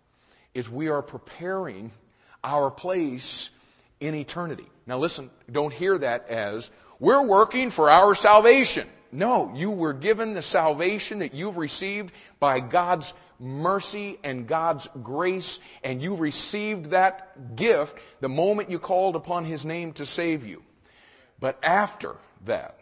[0.53, 1.91] is we are preparing
[2.43, 3.49] our place
[3.99, 4.67] in eternity.
[4.85, 8.87] Now, listen, don't hear that as we're working for our salvation.
[9.11, 15.59] No, you were given the salvation that you've received by God's mercy and God's grace,
[15.83, 20.63] and you received that gift the moment you called upon His name to save you.
[21.39, 22.15] But after
[22.45, 22.79] that,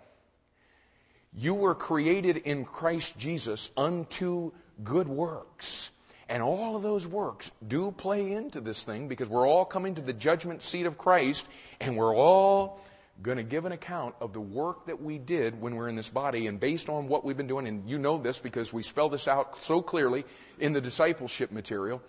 [1.38, 4.52] you were created in Christ Jesus unto
[4.84, 5.92] good works.
[6.28, 10.02] And all of those works do play into this thing because we're all coming to
[10.02, 11.48] the judgment seat of Christ
[11.80, 12.80] and we're all
[13.22, 16.10] going to give an account of the work that we did when we're in this
[16.10, 16.48] body.
[16.48, 19.28] And based on what we've been doing, and you know this because we spell this
[19.28, 20.26] out so clearly
[20.60, 22.02] in the discipleship material,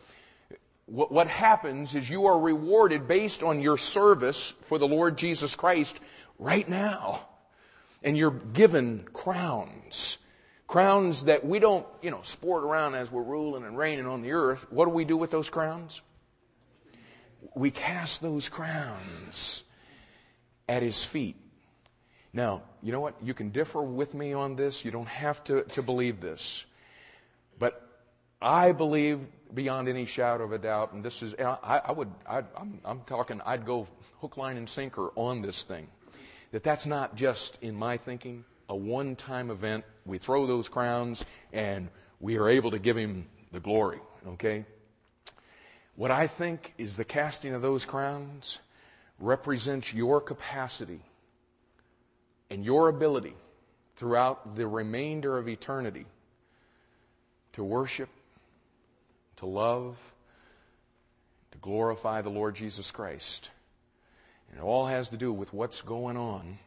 [0.86, 5.54] what, what happens is you are rewarded based on your service for the Lord Jesus
[5.54, 6.00] Christ
[6.38, 7.26] right now.
[8.02, 10.18] And you're given crowns.
[10.66, 14.32] Crowns that we don't, you know, sport around as we're ruling and reigning on the
[14.32, 14.66] earth.
[14.70, 16.02] What do we do with those crowns?
[17.54, 19.62] We cast those crowns
[20.68, 21.36] at his feet.
[22.32, 23.14] Now, you know what?
[23.22, 24.84] You can differ with me on this.
[24.84, 26.66] You don't have to, to believe this.
[27.58, 27.82] But
[28.42, 29.20] I believe
[29.54, 32.42] beyond any shadow of a doubt, and this is, I, I would, I,
[32.84, 33.86] I'm talking, I'd go
[34.20, 35.88] hook, line, and sinker on this thing.
[36.56, 39.84] That that's not just, in my thinking, a one time event.
[40.06, 44.64] We throw those crowns and we are able to give him the glory, okay?
[45.96, 48.60] What I think is the casting of those crowns
[49.20, 51.02] represents your capacity
[52.48, 53.34] and your ability
[53.96, 56.06] throughout the remainder of eternity
[57.52, 58.08] to worship,
[59.36, 60.14] to love,
[61.52, 63.50] to glorify the Lord Jesus Christ.
[64.56, 66.58] It all has to do with what's going on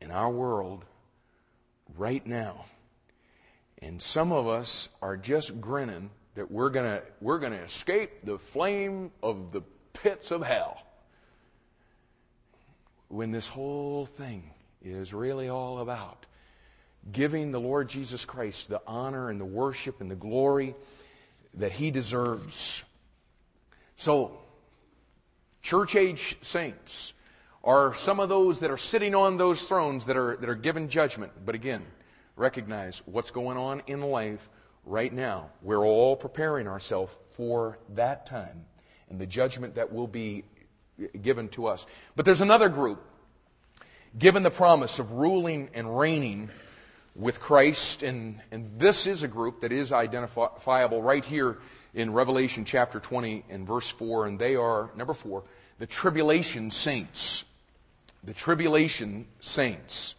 [0.00, 0.84] in our world
[1.98, 2.64] right now.
[3.82, 8.38] And some of us are just grinning that we're going we're going to escape the
[8.38, 10.82] flame of the pits of hell
[13.08, 14.50] when this whole thing
[14.82, 16.26] is really all about
[17.12, 20.74] giving the Lord Jesus Christ the honor and the worship and the glory
[21.54, 22.82] that he deserves.
[23.96, 24.38] So,
[25.62, 27.12] church age saints
[27.62, 30.88] are some of those that are sitting on those thrones that are, that are given
[30.88, 31.32] judgment.
[31.44, 31.84] But again,
[32.36, 34.48] recognize what's going on in life
[34.86, 35.50] right now.
[35.62, 38.64] We're all preparing ourselves for that time
[39.10, 40.44] and the judgment that will be
[41.20, 41.86] given to us.
[42.16, 43.02] But there's another group
[44.18, 46.50] given the promise of ruling and reigning
[47.14, 51.58] with Christ, and, and this is a group that is identifiable right here
[51.94, 55.42] in Revelation chapter 20 and verse 4, and they are, number 4,
[55.78, 57.44] the tribulation saints.
[58.22, 60.14] The tribulation saints.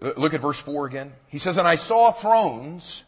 [0.00, 1.12] Look at verse 4 again.
[1.28, 3.04] He says, And I saw thrones,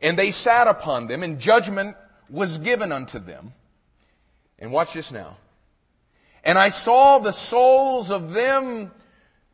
[0.00, 1.96] and they sat upon them, and judgment
[2.30, 3.54] was given unto them.
[4.58, 5.38] And watch this now.
[6.44, 8.92] And I saw the souls of them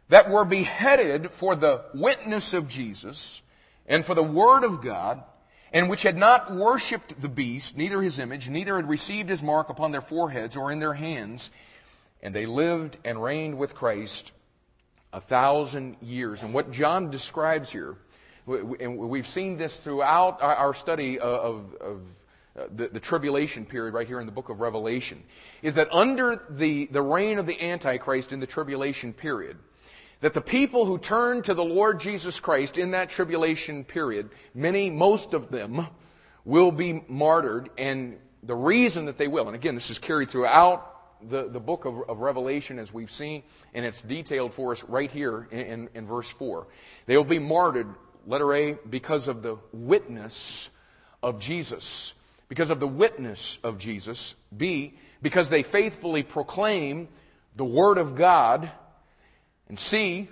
[0.09, 3.41] that were beheaded for the witness of Jesus
[3.89, 5.25] and for the word of God,
[5.73, 9.69] and which had not worshipped the beast, neither his image, neither had received his mark
[9.69, 11.51] upon their foreheads or in their hands,
[12.23, 14.33] and they lived and reigned with Christ
[15.13, 16.43] a thousand years.
[16.43, 17.97] And what John describes here,
[18.47, 22.01] and we've seen this throughout our study of, of
[22.59, 25.23] uh, the, the tribulation period right here in the book of Revelation,
[25.63, 29.57] is that under the, the reign of the Antichrist in the tribulation period,
[30.21, 34.91] that the people who turn to the Lord Jesus Christ in that tribulation period, many,
[34.91, 35.87] most of them,
[36.45, 37.71] will be martyred.
[37.79, 40.95] And the reason that they will, and again, this is carried throughout
[41.29, 43.43] the, the book of, of Revelation as we've seen,
[43.75, 46.67] and it's detailed for us right here in, in, in verse 4.
[47.07, 47.89] They will be martyred,
[48.27, 50.71] letter A, because of the witness
[51.23, 52.15] of Jesus
[52.49, 54.35] because of the witness of Jesus.
[54.57, 57.09] B, because they faithfully proclaim
[57.57, 58.71] the Word of God.
[59.69, 60.29] And C,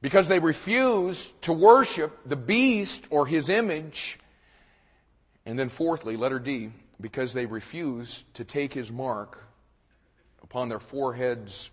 [0.00, 4.18] because they refuse to worship the beast or his image.
[5.44, 6.70] And then fourthly, letter D,
[7.00, 9.44] because they refuse to take his mark
[10.42, 11.70] upon their foreheads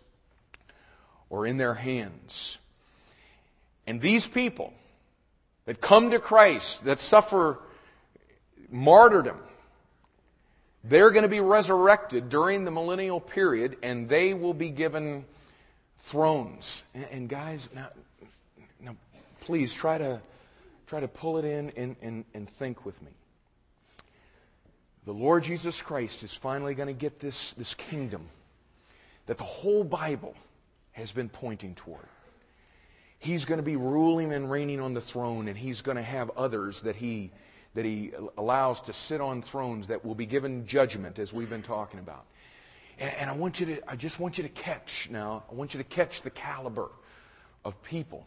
[1.30, 2.58] or in their hands.
[3.88, 4.74] And these people
[5.66, 7.60] that come to Christ, that suffer
[8.70, 9.38] martyrdom,
[10.84, 15.26] they're going to be resurrected during the millennial period, and they will be given
[16.00, 16.84] thrones.
[16.94, 17.90] And, and guys, now,
[18.82, 18.96] now,
[19.42, 20.22] please try to
[20.88, 23.12] try to pull it in and, and, and think with me.
[25.06, 28.28] The Lord Jesus Christ is finally going to get this, this kingdom
[29.26, 30.36] that the whole Bible
[30.92, 32.06] has been pointing toward.
[33.18, 36.30] He's going to be ruling and reigning on the throne, and he's going to have
[36.32, 37.32] others that he
[37.74, 41.62] that he allows to sit on thrones that will be given judgment, as we've been
[41.62, 42.26] talking about.
[42.98, 45.80] And, I want you to, I just want you to catch now, I want you
[45.80, 46.90] to catch the caliber
[47.66, 48.26] of people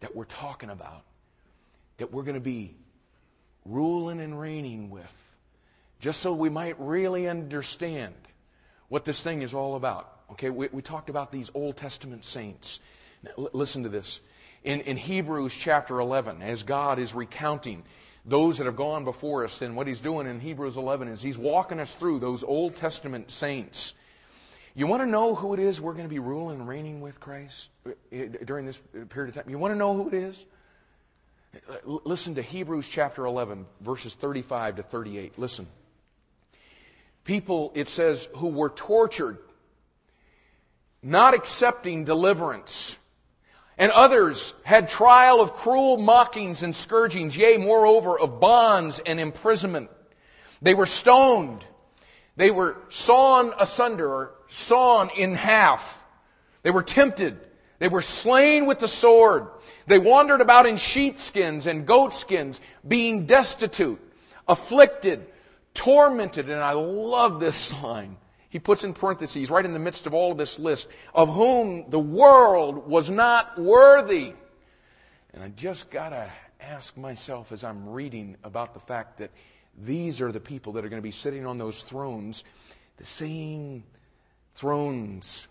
[0.00, 1.04] that we're talking about,
[1.96, 2.74] that we're going to be
[3.64, 5.12] ruling and reigning with,
[6.00, 8.14] just so we might really understand
[8.88, 10.20] what this thing is all about.
[10.32, 12.80] Okay, we, we talked about these Old Testament saints.
[13.22, 14.20] Now, l- listen to this.
[14.64, 17.84] In, in Hebrews chapter 11, as God is recounting
[18.28, 19.62] those that have gone before us.
[19.62, 23.30] And what he's doing in Hebrews 11 is he's walking us through those Old Testament
[23.30, 23.94] saints.
[24.74, 27.18] You want to know who it is we're going to be ruling and reigning with
[27.18, 27.92] Christ uh,
[28.44, 29.50] during this period of time?
[29.50, 30.44] You want to know who it is?
[31.84, 35.38] Listen to Hebrews chapter 11, verses 35 to 38.
[35.38, 35.66] Listen.
[37.24, 39.38] People, it says, who were tortured,
[41.02, 42.96] not accepting deliverance
[43.78, 49.88] and others had trial of cruel mockings and scourgings, yea, moreover, of bonds and imprisonment.
[50.60, 51.64] They were stoned.
[52.36, 56.04] They were sawn asunder or sawn in half.
[56.62, 57.38] They were tempted.
[57.78, 59.46] They were slain with the sword.
[59.86, 64.00] They wandered about in sheepskins and goatskins, being destitute,
[64.48, 65.24] afflicted,
[65.72, 66.50] tormented.
[66.50, 68.16] And I love this line
[68.48, 71.88] he puts in parentheses, right in the midst of all of this list, of whom
[71.90, 74.32] the world was not worthy.
[75.34, 76.30] And I just got to
[76.60, 79.30] ask myself as I'm reading about the fact that
[79.80, 82.42] these are the people that are going to be sitting on those thrones,
[82.96, 83.84] the same
[84.54, 85.46] thrones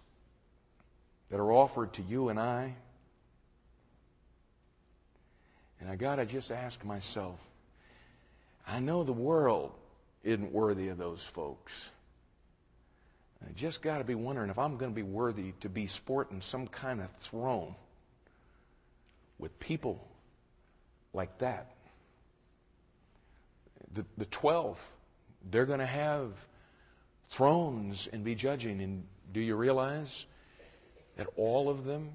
[1.30, 2.76] that are offered to you and I.
[5.80, 7.40] And I got to just ask myself,
[8.68, 9.72] I know the world
[10.24, 11.92] isn't worthy of those folks.
[13.46, 16.42] I just got to be wondering if I'm going to be worthy to be sporting
[16.42, 17.76] some kind of throne
[19.40, 20.08] with people
[21.14, 21.72] like that.
[23.94, 24.80] The, the 12,
[25.50, 26.32] they're going to have
[27.30, 28.82] thrones and be judging.
[28.82, 30.26] And do you realize
[31.16, 32.10] that all of them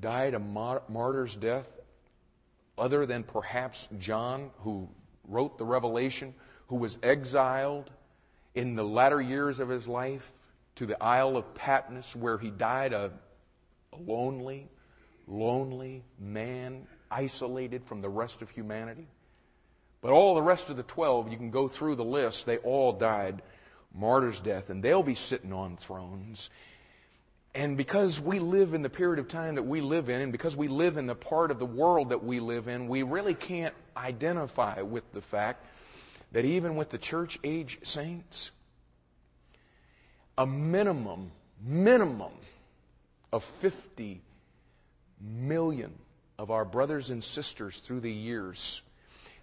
[0.00, 1.70] died a martyr's death,
[2.78, 4.88] other than perhaps John, who
[5.28, 6.34] wrote the Revelation,
[6.68, 7.90] who was exiled
[8.54, 10.32] in the latter years of his life
[10.76, 13.12] to the Isle of Patmos, where he died a,
[13.92, 14.68] a lonely,
[15.26, 19.08] lonely man, isolated from the rest of humanity.
[20.00, 22.92] But all the rest of the 12, you can go through the list, they all
[22.92, 23.42] died
[23.94, 26.50] martyr's death, and they'll be sitting on thrones.
[27.54, 30.56] And because we live in the period of time that we live in, and because
[30.56, 33.74] we live in the part of the world that we live in, we really can't
[33.96, 35.66] identify with the fact
[36.32, 38.52] that even with the church age saints,
[40.38, 41.30] a minimum,
[41.64, 42.32] minimum
[43.32, 44.20] of 50
[45.20, 45.92] million
[46.38, 48.82] of our brothers and sisters through the years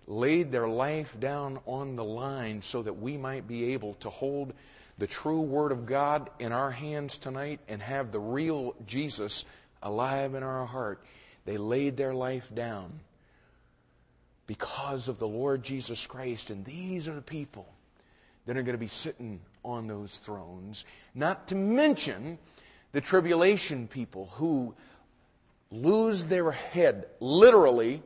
[0.07, 4.53] laid their life down on the line so that we might be able to hold
[4.97, 9.45] the true Word of God in our hands tonight and have the real Jesus
[9.83, 11.03] alive in our heart.
[11.45, 12.99] They laid their life down
[14.47, 16.49] because of the Lord Jesus Christ.
[16.49, 17.67] And these are the people
[18.45, 22.37] that are going to be sitting on those thrones, not to mention
[22.91, 24.73] the tribulation people who
[25.71, 28.01] lose their head literally.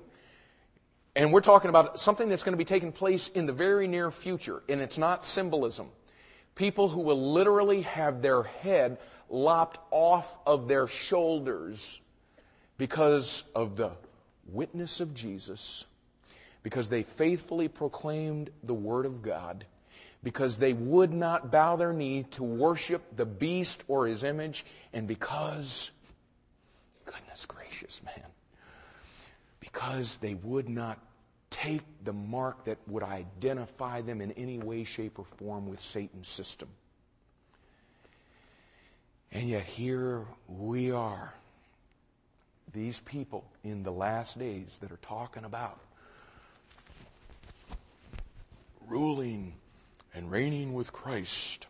[1.16, 4.12] And we're talking about something that's going to be taking place in the very near
[4.12, 5.90] future, and it's not symbolism.
[6.56, 8.98] People who will literally have their head
[9.30, 12.00] lopped off of their shoulders
[12.78, 13.92] because of the
[14.48, 15.86] witness of Jesus,
[16.64, 19.66] because they faithfully proclaimed the Word of God,
[20.24, 25.08] because they would not bow their knee to worship the beast or his image, and
[25.08, 25.92] because,
[27.06, 28.30] goodness gracious, man,
[29.60, 31.00] because they would not
[31.50, 36.28] take the mark that would identify them in any way, shape, or form with Satan's
[36.28, 36.70] system.
[39.32, 41.34] And yet here we are,
[42.74, 45.80] these people in the last days that are talking about
[48.88, 49.54] ruling
[50.14, 51.68] and reigning with Christ.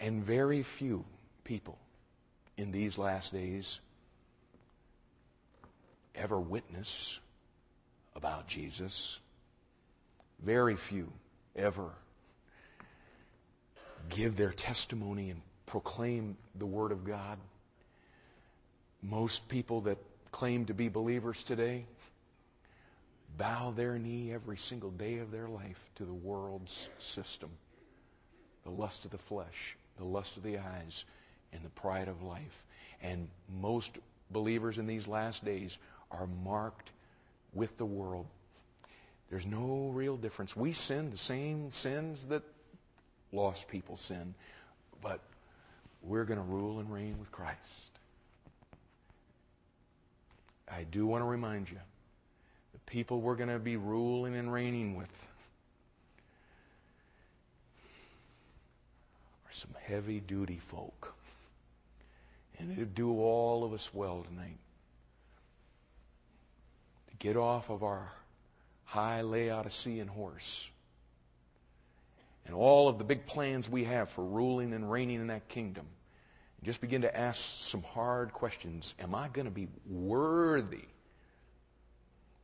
[0.00, 1.04] And very few
[1.44, 1.78] people
[2.56, 3.80] in these last days
[6.14, 7.18] ever witness
[8.14, 9.18] about Jesus.
[10.42, 11.12] Very few
[11.56, 11.90] ever
[14.10, 17.38] give their testimony and proclaim the Word of God.
[19.02, 19.98] Most people that
[20.32, 21.86] claim to be believers today
[23.36, 27.50] bow their knee every single day of their life to the world's system
[28.64, 31.04] the lust of the flesh, the lust of the eyes,
[31.52, 32.64] and the pride of life.
[33.02, 33.28] And
[33.60, 33.98] most
[34.30, 35.78] believers in these last days
[36.10, 36.90] are marked
[37.52, 38.26] with the world.
[39.30, 40.56] There's no real difference.
[40.56, 42.42] We sin the same sins that
[43.32, 44.34] lost people sin,
[45.02, 45.20] but
[46.02, 47.58] we're going to rule and reign with Christ.
[50.70, 51.78] I do want to remind you
[52.86, 55.28] people we're going to be ruling and reigning with
[59.46, 61.14] are some heavy duty folk.
[62.58, 64.58] And it'd do all of us well tonight
[67.08, 68.12] to get off of our
[68.84, 70.68] high Laodicean horse
[72.46, 75.86] and all of the big plans we have for ruling and reigning in that kingdom.
[76.58, 78.94] And just begin to ask some hard questions.
[79.00, 80.84] Am I going to be worthy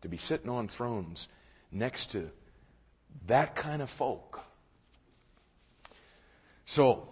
[0.02, 1.28] to be sitting on thrones
[1.70, 2.30] next to
[3.26, 4.40] that kind of folk?
[6.64, 7.08] So,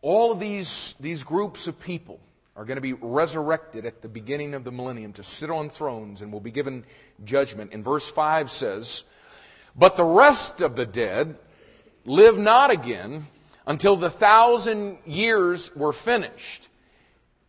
[0.00, 2.20] all of these, these groups of people
[2.54, 6.22] are going to be resurrected at the beginning of the millennium to sit on thrones
[6.22, 6.84] and will be given
[7.24, 7.72] judgment.
[7.72, 9.04] And verse 5 says,
[9.76, 11.36] But the rest of the dead
[12.04, 13.26] live not again
[13.66, 16.68] until the thousand years were finished.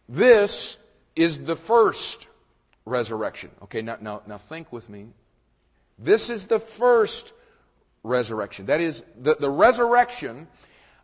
[0.07, 0.78] This
[1.15, 2.28] is the first
[2.86, 3.51] resurrection.
[3.63, 5.07] Okay, now, now, now think with me.
[5.97, 7.34] This is the first
[8.03, 8.67] resurrection.
[8.67, 10.47] That is, the, the resurrection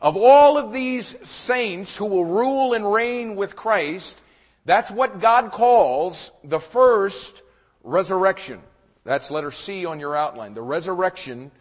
[0.01, 4.17] of all of these saints who will rule and reign with Christ.
[4.65, 7.41] That's what God calls the first
[7.83, 8.61] resurrection.
[9.03, 10.53] That's letter C on your outline.
[10.53, 11.51] The resurrection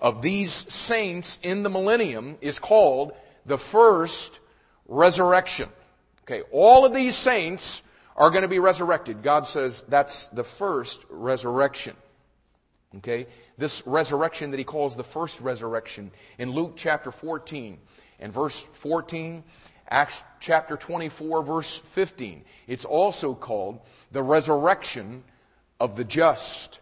[0.00, 3.12] of these saints in the millennium is called
[3.46, 4.40] the first
[4.86, 5.68] resurrection.
[6.24, 7.82] Okay, all of these saints
[8.16, 9.22] are going to be resurrected.
[9.22, 11.96] God says that's the first resurrection.
[12.96, 17.78] Okay, this resurrection that he calls the first resurrection in Luke chapter 14
[18.20, 19.42] and verse 14,
[19.88, 22.44] Acts chapter 24, verse 15.
[22.66, 25.24] It's also called the resurrection
[25.80, 26.80] of the just.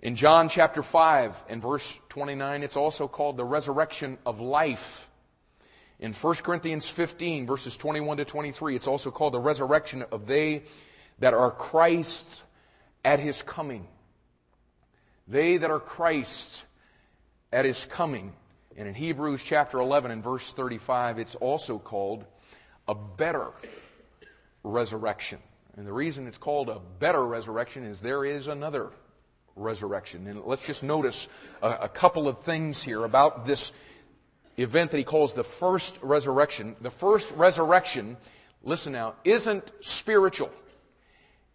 [0.00, 5.07] In John chapter 5 and verse 29, it's also called the resurrection of life.
[6.00, 10.62] In 1 Corinthians 15, verses 21 to 23, it's also called the resurrection of they
[11.18, 12.42] that are Christ
[13.04, 13.86] at his coming.
[15.26, 16.64] They that are Christ
[17.52, 18.32] at his coming.
[18.76, 22.24] And in Hebrews chapter 11 and verse 35, it's also called
[22.86, 23.48] a better
[24.62, 25.40] resurrection.
[25.76, 28.90] And the reason it's called a better resurrection is there is another
[29.56, 30.28] resurrection.
[30.28, 31.26] And let's just notice
[31.60, 33.72] a, a couple of things here about this
[34.62, 36.76] event that he calls the first resurrection.
[36.80, 38.16] The first resurrection,
[38.62, 40.50] listen now, isn't spiritual,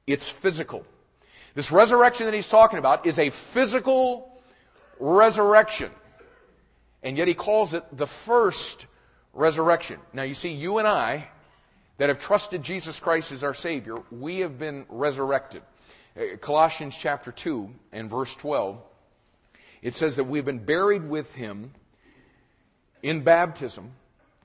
[0.08, 0.86] it's physical.
[1.56, 4.42] This resurrection that he's talking about is a physical
[5.00, 5.92] resurrection.
[7.04, 8.88] And yet he calls it the first
[9.34, 10.00] resurrection.
[10.14, 11.30] Now you see, you and I
[11.98, 15.62] that have trusted Jesus Christ as our Savior, we have been resurrected.
[16.18, 18.82] Uh, Colossians chapter 2 and verse 12,
[19.82, 21.72] it says that we've been buried with him
[23.04, 23.92] in baptism.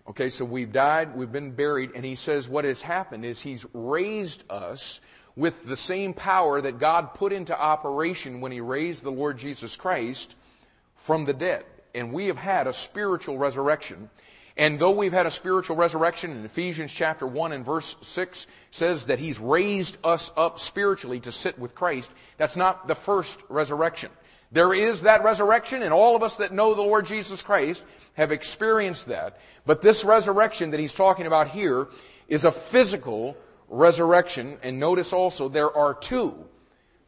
[0.09, 3.65] Okay, so we've died, we've been buried, and he says what has happened is he's
[3.73, 5.01] raised us
[5.37, 9.77] with the same power that God put into operation when he raised the Lord Jesus
[9.77, 10.35] Christ
[10.97, 11.65] from the dead.
[11.95, 14.11] And we have had a spiritual resurrection.
[14.57, 19.07] And though we've had a spiritual resurrection in Ephesians chapter 1 and verse 6 says
[19.07, 24.11] that he's raised us up spiritually to sit with Christ, that's not the first resurrection.
[24.51, 27.83] There is that resurrection, and all of us that know the Lord Jesus Christ
[28.15, 29.39] have experienced that.
[29.67, 31.89] But this resurrection that he's talking about here
[32.29, 33.37] is a physical
[33.69, 34.59] resurrection.
[34.63, 36.47] And notice also there are two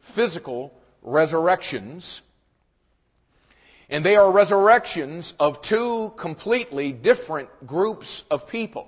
[0.01, 2.21] physical resurrections
[3.91, 8.87] and they are resurrections of two completely different groups of people.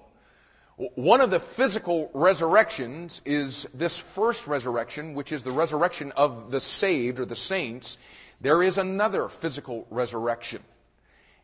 [0.77, 6.61] One of the physical resurrections is this first resurrection, which is the resurrection of the
[6.61, 7.97] saved or the saints.
[8.43, 10.61] There is another physical resurrection.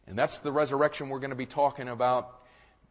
[0.06, 2.42] And that's the resurrection we're going to be talking about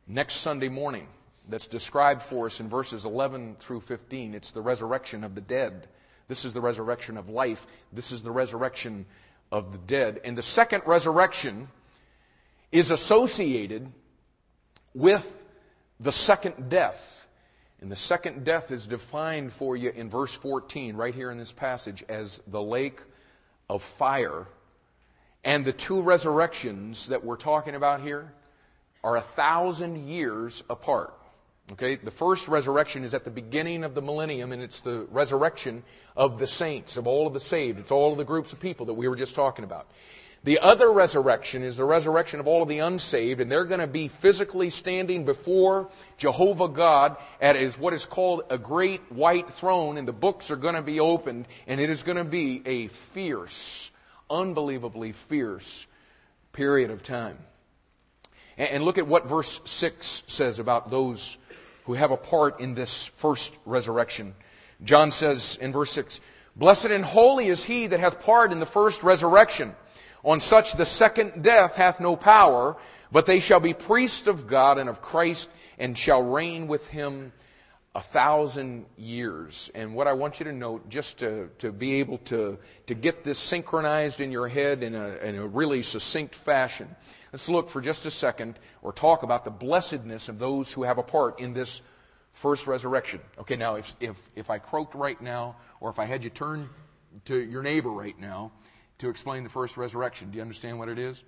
[0.07, 1.09] next Sunday morning.
[1.47, 4.35] That's described for us in verses 11 through 15.
[4.35, 5.89] It's the resurrection of the dead.
[6.27, 7.67] This is the resurrection of life.
[7.93, 9.05] This is the resurrection
[9.53, 10.23] of the dead.
[10.25, 11.69] And the second resurrection
[12.73, 13.93] is associated
[14.95, 15.45] with
[16.01, 17.27] the second death.
[17.83, 21.53] And the second death is defined for you in verse 14, right here in this
[21.53, 23.01] passage, as the lake
[23.69, 24.47] of fire.
[25.45, 28.33] And the two resurrections that we're talking about here
[29.05, 31.15] are a thousand years apart.
[31.73, 35.83] Okay, the first resurrection is at the beginning of the millennium, and it's the resurrection
[36.17, 37.79] of the saints, of all of the saved.
[37.79, 39.87] It's all of the groups of people that we were just talking about.
[40.45, 43.89] The other resurrection is the resurrection of all of the unsaved, and they're going to
[43.89, 50.07] be physically standing before Jehovah God at what is called a great white throne, and
[50.07, 53.91] the books are going to be opened, and it is going to be a fierce,
[54.31, 55.87] unbelievably fierce
[56.53, 57.39] period of time.
[58.57, 61.39] And look at what verse 6 says about those
[61.85, 64.35] who have a part in this first resurrection.
[64.85, 66.21] John says in verse 6,
[66.57, 69.75] Blessed and holy is he that hath part in the first resurrection.
[70.25, 72.77] On such the second death hath no power,
[73.13, 77.33] but they shall be priests of God and of Christ, and shall reign with him
[77.95, 79.71] a thousand years.
[79.75, 83.25] And what I want you to note, just to, to be able to, to get
[83.25, 86.89] this synchronized in your head in a, in a really succinct fashion,
[87.33, 90.99] let's look for just a second or talk about the blessedness of those who have
[90.99, 91.81] a part in this
[92.33, 93.21] first resurrection.
[93.39, 96.69] Okay, now if, if, if I croaked right now, or if I had you turn
[97.25, 98.53] to your neighbor right now
[98.99, 101.23] to explain the first resurrection, do you understand what it is?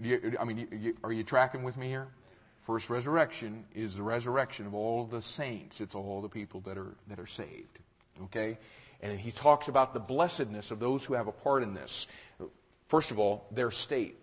[0.00, 2.08] You, I mean, you, are you tracking with me here?
[2.66, 5.80] First resurrection is the resurrection of all the saints.
[5.80, 7.78] It's all the people that are, that are saved.
[8.24, 8.58] Okay?
[9.02, 12.06] And he talks about the blessedness of those who have a part in this.
[12.88, 14.16] First of all, their state.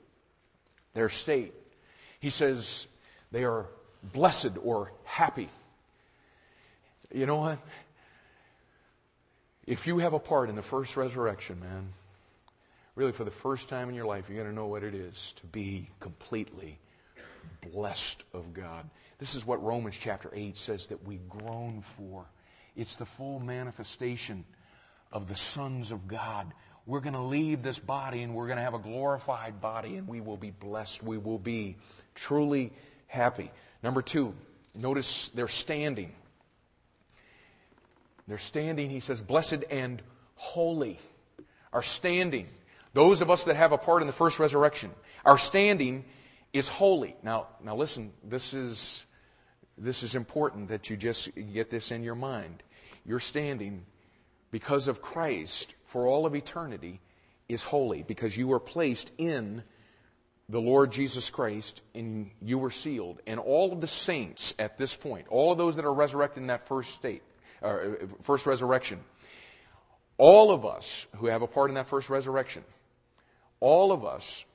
[0.94, 1.54] Their state.
[2.20, 2.88] He says
[3.32, 3.68] they are
[4.14, 5.50] blessed or happy.
[7.14, 7.60] You know what?
[9.66, 11.94] If you have a part in the first resurrection, man,
[13.00, 15.34] really for the first time in your life, you're going to know what it is
[15.38, 16.78] to be completely
[17.72, 18.90] blessed of God.
[19.20, 22.26] This is what Romans chapter 8 says that we groan for.
[22.76, 24.44] It's the full manifestation
[25.14, 26.52] of the sons of God.
[26.86, 30.06] We're going to leave this body and we're going to have a glorified body and
[30.06, 31.02] we will be blessed.
[31.02, 31.78] We will be
[32.16, 32.74] truly
[33.08, 33.50] happy.
[33.82, 34.34] Number two,
[34.76, 36.12] notice they're standing.
[38.28, 40.02] They're standing, he says, blessed and
[40.36, 41.00] holy.
[41.72, 42.48] Are standing.
[42.94, 44.92] Those of us that have a part in the first resurrection,
[45.26, 46.06] our standing
[46.54, 47.16] is holy.
[47.24, 49.06] Now, now listen, this is,
[49.78, 52.64] this is important that you just get this in your mind.
[53.06, 53.86] Your standing,
[54.52, 57.00] because of Christ, for all of eternity,
[57.48, 59.64] is holy because you were placed in
[60.50, 63.22] the Lord Jesus Christ and you were sealed.
[63.28, 66.48] And all of the saints at this point, all of those that are resurrected in
[66.48, 67.22] that first state,
[67.62, 67.78] uh,
[68.24, 69.00] first resurrection,
[70.18, 72.64] all of us who have a part in that first resurrection,
[73.60, 74.46] all of us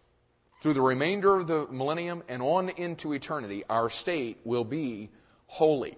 [0.61, 5.11] through the remainder of the millennium and on into eternity, our state will be
[5.47, 5.97] holy.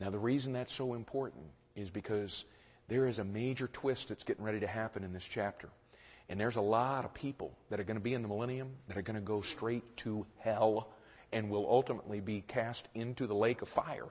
[0.00, 1.44] Now, the reason that's so important
[1.76, 2.44] is because
[2.88, 5.68] there is a major twist that's getting ready to happen in this chapter.
[6.28, 8.96] And there's a lot of people that are going to be in the millennium that
[8.96, 10.88] are going to go straight to hell
[11.32, 14.08] and will ultimately be cast into the lake of fire.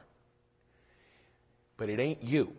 [1.78, 2.54] But it ain't you.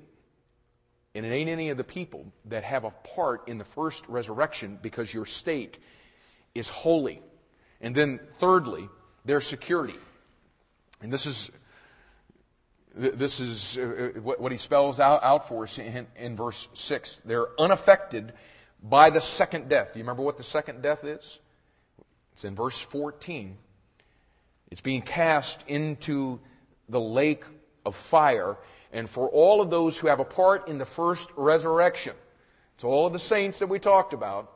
[1.14, 4.78] And it ain't any of the people that have a part in the first resurrection
[4.80, 5.78] because your state
[6.54, 7.22] is holy.
[7.80, 8.88] And then, thirdly,
[9.24, 9.98] their security.
[11.00, 11.50] And this is,
[12.94, 17.20] this is uh, uh, what he spells out, for us in, in verse 6.
[17.24, 18.32] They're unaffected
[18.82, 19.92] by the second death.
[19.92, 21.38] Do you remember what the second death is?
[22.32, 23.56] It's in verse 14.
[24.70, 26.40] It's being cast into
[26.88, 27.44] the lake
[27.84, 28.56] of fire.
[28.92, 32.14] And for all of those who have a part in the first resurrection,
[32.74, 34.52] it's all of the saints that we talked about,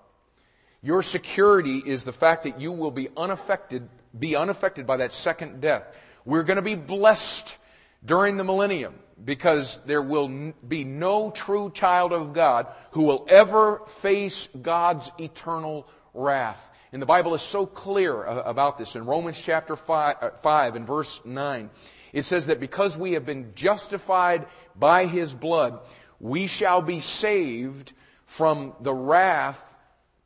[0.82, 5.60] your security is the fact that you will be unaffected, be unaffected by that second
[5.60, 5.84] death.
[6.24, 7.56] We're going to be blessed
[8.04, 13.82] during the millennium because there will be no true child of God who will ever
[13.86, 16.70] face God's eternal wrath.
[16.92, 18.96] And the Bible is so clear about this.
[18.96, 21.70] In Romans chapter 5, uh, 5 and verse 9,
[22.12, 24.46] it says that because we have been justified
[24.76, 25.78] by his blood,
[26.20, 27.92] we shall be saved
[28.26, 29.62] from the wrath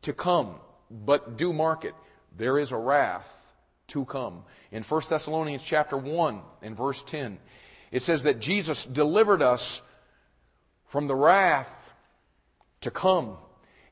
[0.02, 0.56] to come,
[0.90, 1.94] but do mark it.
[2.36, 3.46] There is a wrath
[3.88, 4.44] to come.
[4.70, 7.38] In 1 Thessalonians chapter 1 and verse 10,
[7.90, 9.80] it says that Jesus delivered us
[10.86, 11.90] from the wrath
[12.82, 13.36] to come.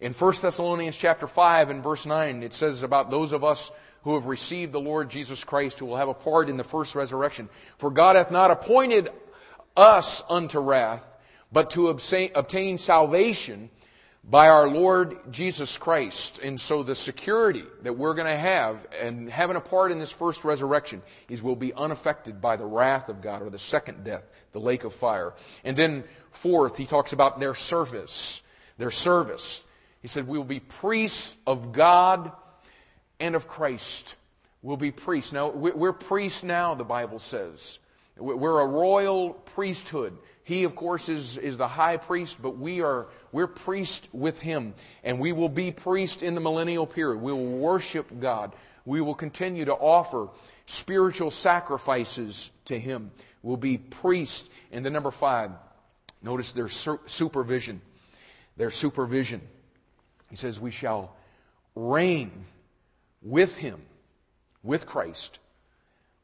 [0.01, 3.71] In 1 Thessalonians chapter 5 and verse 9, it says about those of us
[4.05, 6.95] who have received the Lord Jesus Christ who will have a part in the first
[6.95, 7.49] resurrection.
[7.79, 9.11] For God hath not appointed
[9.77, 11.09] us unto wrath,
[11.51, 13.71] but to obtain salvation
[14.23, 16.39] by our Lord Jesus Christ.
[16.43, 20.13] And so the security that we're going to have and having a part in this
[20.13, 24.25] first resurrection is we'll be unaffected by the wrath of God or the second death,
[24.53, 25.35] the lake of fire.
[25.65, 28.43] And then fourth, he talks about their service.
[28.77, 29.63] Their service.
[30.03, 32.33] He said, we will be priests of God
[33.25, 34.17] and of Christ.
[34.61, 35.33] We'll be priests.
[35.33, 37.79] Now, we're priests now, the Bible says.
[38.19, 40.17] We're a royal priesthood.
[40.45, 44.75] He, of course, is, is the high priest, but we are we're priests with him,
[45.03, 47.23] and we will be priests in the millennial period.
[47.23, 48.53] We will worship God.
[48.85, 50.29] We will continue to offer
[50.67, 53.11] spiritual sacrifices to him.
[53.43, 54.49] We'll be priests.
[54.71, 55.51] And then number five,
[56.23, 57.81] notice their supervision.
[58.59, 59.41] Their supervision.
[60.29, 61.17] He says, We shall
[61.75, 62.45] reign
[63.25, 63.81] with him,
[64.63, 65.41] with Christ,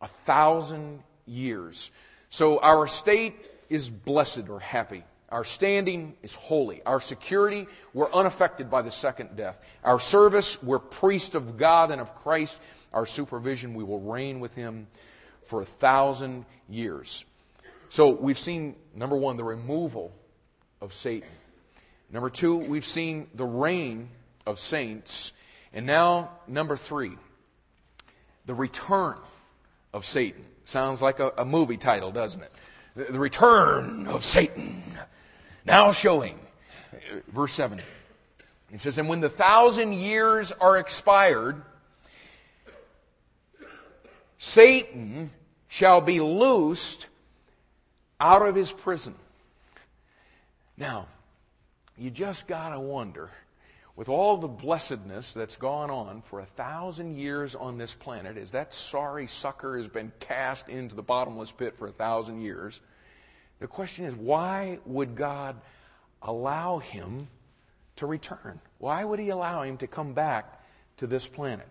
[0.01, 1.91] a thousand years.
[2.29, 3.35] So our state
[3.69, 5.03] is blessed or happy.
[5.31, 6.83] Our standing is holy.
[6.85, 9.59] Our security, we're unaffected by the second death.
[9.83, 12.59] Our service, we're priest of God and of Christ.
[12.93, 14.89] Our supervision, we will reign with him
[15.47, 17.25] for a thousand years.
[17.89, 20.13] So we've seen, number one, the removal
[20.81, 21.29] of Satan.
[22.13, 24.09] Number two, we've seen the reign
[24.47, 25.33] of saints.
[25.73, 27.13] And now, number three,
[28.47, 29.17] the return
[29.93, 30.45] of Satan.
[30.65, 32.53] Sounds like a, a movie title, doesn't it?
[32.97, 34.83] The, the return of Satan.
[35.65, 36.39] Now showing.
[36.93, 37.81] Uh, verse 7.
[38.73, 41.63] It says, And when the thousand years are expired,
[44.39, 45.31] Satan
[45.69, 47.07] shall be loosed
[48.21, 49.15] out of his prison.
[50.77, 51.07] Now,
[51.97, 53.31] you just got to wonder
[54.01, 58.53] with all the blessedness that's gone on for a thousand years on this planet, as
[58.53, 62.81] that sorry sucker has been cast into the bottomless pit for a thousand years,
[63.59, 65.61] the question is why would God
[66.23, 67.29] allow him
[67.97, 68.59] to return?
[68.79, 70.65] Why would he allow him to come back
[70.97, 71.69] to this planet?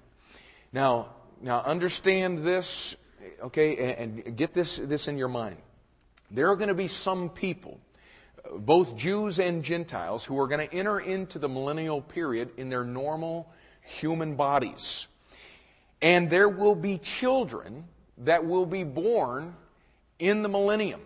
[0.71, 1.07] Now,
[1.41, 2.95] now understand this,
[3.41, 5.57] okay, and, and get this, this in your mind.
[6.29, 7.79] There are going to be some people
[8.55, 12.83] both Jews and Gentiles, who are going to enter into the millennial period in their
[12.83, 15.07] normal human bodies.
[16.01, 17.85] And there will be children
[18.19, 19.55] that will be born
[20.19, 21.01] in the millennium.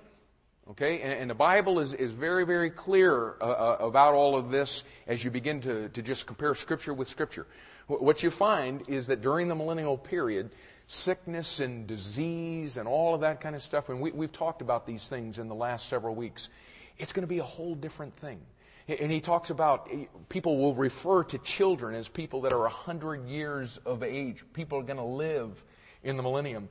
[0.71, 1.01] Okay?
[1.01, 4.83] And, and the Bible is, is very, very clear uh, uh, about all of this
[5.07, 7.47] as you begin to, to just compare Scripture with Scripture.
[7.87, 10.51] What you find is that during the millennial period,
[10.87, 14.87] sickness and disease and all of that kind of stuff, and we, we've talked about
[14.87, 16.49] these things in the last several weeks,
[16.97, 18.39] it's going to be a whole different thing.
[18.87, 23.27] And he talks about eh, people will refer to children as people that are 100
[23.27, 24.43] years of age.
[24.53, 25.63] People are going to live
[26.03, 26.69] in the millennium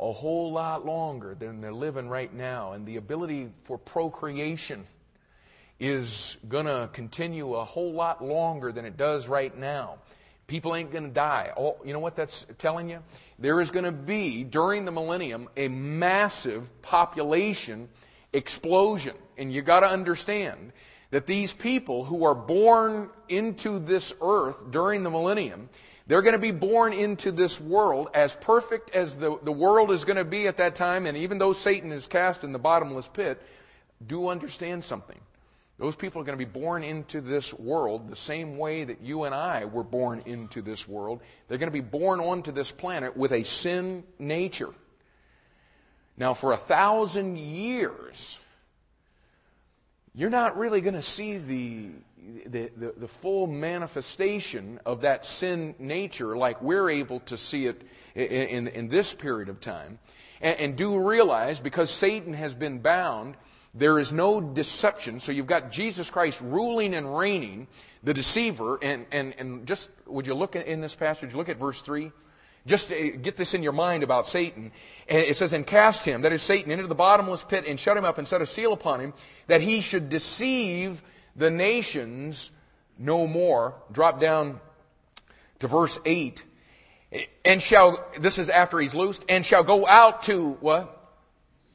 [0.00, 2.72] a whole lot longer than they're living right now.
[2.72, 4.86] And the ability for procreation
[5.80, 9.96] is going to continue a whole lot longer than it does right now.
[10.46, 11.52] People ain't going to die.
[11.56, 13.02] Oh, you know what that's telling you?
[13.38, 17.88] There is going to be, during the millennium, a massive population
[18.32, 19.16] explosion.
[19.36, 20.72] And you got to understand
[21.10, 25.68] that these people who are born into this earth during the millennium,
[26.06, 30.04] they're going to be born into this world as perfect as the, the world is
[30.04, 31.06] going to be at that time.
[31.06, 33.42] And even though Satan is cast in the bottomless pit,
[34.06, 35.18] do understand something.
[35.78, 39.24] Those people are going to be born into this world the same way that you
[39.24, 41.20] and I were born into this world.
[41.46, 44.74] They're going to be born onto this planet with a sin nature.
[46.18, 48.38] Now, for a thousand years,
[50.14, 51.90] you're not really going to see the,
[52.44, 57.82] the, the, the, full manifestation of that sin nature like we're able to see it
[58.16, 60.00] in, in, in this period of time.
[60.40, 63.36] And, and do realize, because Satan has been bound,
[63.72, 65.20] there is no deception.
[65.20, 67.68] So you've got Jesus Christ ruling and reigning,
[68.02, 68.80] the deceiver.
[68.82, 71.32] And, and, and just, would you look in this passage?
[71.32, 72.10] Look at verse 3.
[72.68, 74.70] Just uh, get this in your mind about Satan.
[75.08, 77.96] And it says, and cast him, that is Satan, into the bottomless pit and shut
[77.96, 79.14] him up and set a seal upon him,
[79.46, 81.02] that he should deceive
[81.34, 82.50] the nations
[82.98, 83.74] no more.
[83.90, 84.60] Drop down
[85.60, 86.44] to verse 8.
[87.44, 90.94] And shall, this is after he's loosed, and shall go out to what?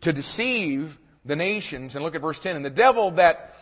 [0.01, 1.95] To deceive the nations.
[1.95, 2.55] And look at verse 10.
[2.55, 3.52] And the devil that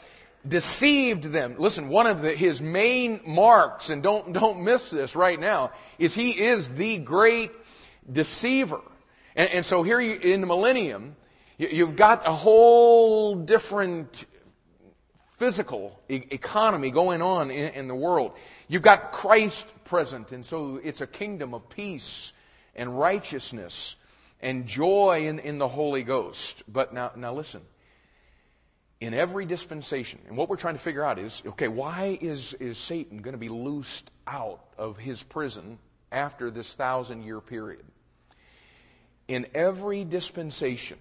[0.47, 1.55] deceived them.
[1.57, 6.13] Listen, one of the, his main marks, and don't, don't miss this right now, is
[6.13, 7.51] he is the great
[8.11, 8.81] deceiver.
[9.35, 11.15] And, and so here you, in the millennium,
[11.57, 14.25] you, you've got a whole different
[15.37, 18.33] physical e- economy going on in, in the world.
[18.67, 22.31] You've got Christ present, and so it's a kingdom of peace
[22.75, 23.95] and righteousness
[24.41, 26.63] and joy in, in the Holy Ghost.
[26.67, 27.61] But now, now listen
[29.01, 30.19] in every dispensation.
[30.27, 33.39] And what we're trying to figure out is okay, why is, is Satan going to
[33.39, 35.79] be loosed out of his prison
[36.11, 37.83] after this thousand year period?
[39.27, 40.99] In every dispensation,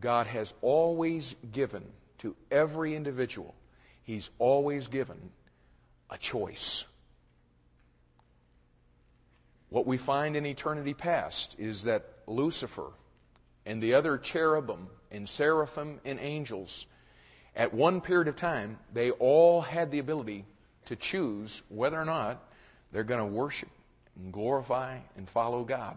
[0.00, 1.84] God has always given
[2.18, 3.54] to every individual,
[4.02, 5.18] He's always given
[6.08, 6.84] a choice.
[9.68, 12.92] What we find in eternity past is that Lucifer
[13.66, 16.86] and the other cherubim and seraphim and angels
[17.56, 20.44] at one period of time, they all had the ability
[20.84, 22.42] to choose whether or not
[22.92, 23.70] they're going to worship
[24.16, 25.96] and glorify and follow God.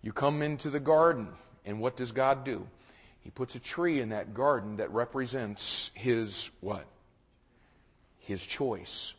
[0.00, 1.28] You come into the garden,
[1.66, 2.66] and what does God do?
[3.20, 6.84] He puts a tree in that garden that represents his what?
[8.20, 9.14] His choice.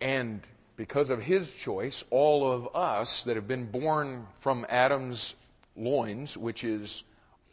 [0.00, 0.42] And
[0.76, 5.34] because of his choice, all of us that have been born from Adam's
[5.76, 7.02] loins, which is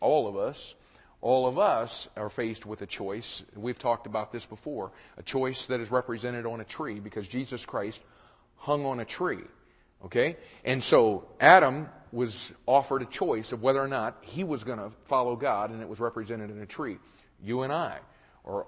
[0.02, 0.76] all of us,
[1.22, 3.44] all of us are faced with a choice.
[3.56, 4.92] We've talked about this before.
[5.18, 8.02] A choice that is represented on a tree because Jesus Christ
[8.56, 9.44] hung on a tree.
[10.06, 10.38] Okay?
[10.64, 14.92] And so Adam was offered a choice of whether or not he was going to
[15.06, 16.98] follow God, and it was represented in a tree.
[17.44, 18.00] You and I,
[18.44, 18.68] or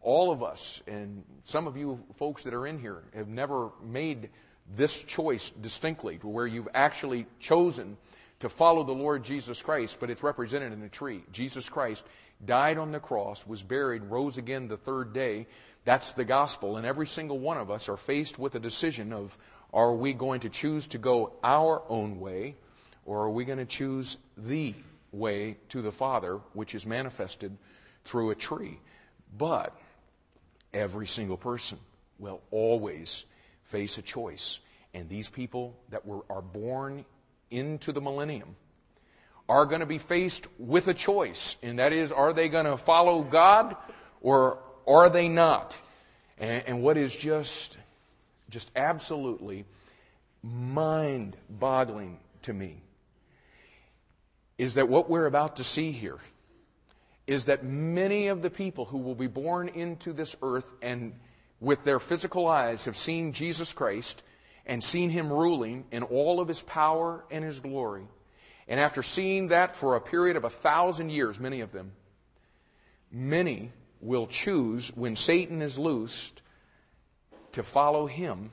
[0.00, 4.30] all of us, and some of you folks that are in here, have never made
[4.76, 7.96] this choice distinctly to where you've actually chosen
[8.44, 11.24] to follow the Lord Jesus Christ, but it's represented in a tree.
[11.32, 12.04] Jesus Christ
[12.44, 15.46] died on the cross, was buried, rose again the third day.
[15.84, 19.36] That's the gospel, and every single one of us are faced with a decision of
[19.72, 22.54] are we going to choose to go our own way,
[23.06, 24.74] or are we going to choose the
[25.10, 27.56] way to the Father, which is manifested
[28.04, 28.78] through a tree?
[29.36, 29.76] But
[30.72, 31.78] every single person
[32.18, 33.24] will always
[33.64, 34.60] face a choice.
[34.92, 37.04] And these people that were, are born
[37.50, 38.56] into the millennium
[39.48, 41.56] are going to be faced with a choice.
[41.62, 43.76] And that is, are they going to follow God
[44.20, 45.76] or are they not?
[46.38, 47.76] And, and what is just
[48.50, 49.64] just absolutely
[50.42, 52.80] mind boggling to me
[54.58, 56.18] is that what we're about to see here
[57.26, 61.14] is that many of the people who will be born into this earth and
[61.58, 64.22] with their physical eyes have seen Jesus Christ
[64.66, 68.06] and seen him ruling in all of his power and his glory.
[68.66, 71.92] And after seeing that for a period of a thousand years, many of them,
[73.12, 76.42] many will choose when Satan is loosed
[77.52, 78.52] to follow him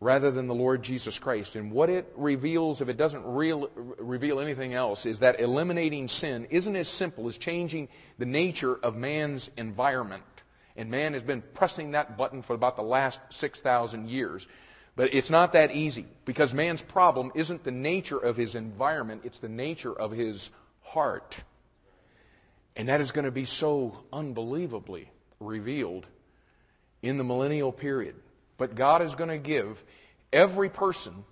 [0.00, 1.56] rather than the Lord Jesus Christ.
[1.56, 6.46] And what it reveals, if it doesn't real, reveal anything else, is that eliminating sin
[6.50, 7.88] isn't as simple as changing
[8.18, 10.22] the nature of man's environment.
[10.76, 14.46] And man has been pressing that button for about the last 6,000 years.
[14.96, 19.38] But it's not that easy because man's problem isn't the nature of his environment, it's
[19.38, 21.36] the nature of his heart.
[22.74, 26.06] And that is going to be so unbelievably revealed
[27.02, 28.16] in the millennial period.
[28.56, 29.84] But God is going to give
[30.32, 31.24] every person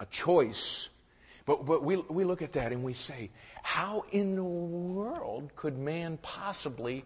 [0.00, 0.88] a choice.
[1.46, 3.30] But, but we, we look at that and we say,
[3.62, 7.04] how in the world could man possibly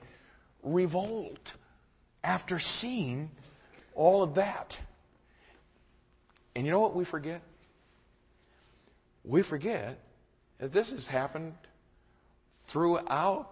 [0.62, 1.52] revolt
[2.24, 3.30] after seeing
[3.94, 4.78] all of that?
[6.56, 7.42] And you know what we forget?
[9.24, 10.00] We forget
[10.58, 11.52] that this has happened
[12.64, 13.50] throughout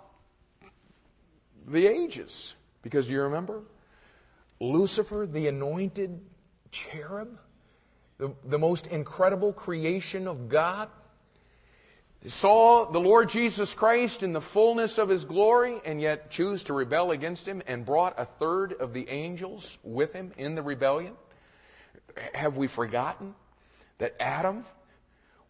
[1.68, 2.54] the ages.
[2.80, 3.60] Because do you remember?
[4.58, 6.18] Lucifer, the anointed
[6.70, 7.38] cherub,
[8.16, 10.88] the, the most incredible creation of God,
[12.24, 16.72] saw the Lord Jesus Christ in the fullness of his glory and yet choose to
[16.72, 21.12] rebel against him and brought a third of the angels with him in the rebellion?
[22.34, 23.34] Have we forgotten
[23.98, 24.64] that Adam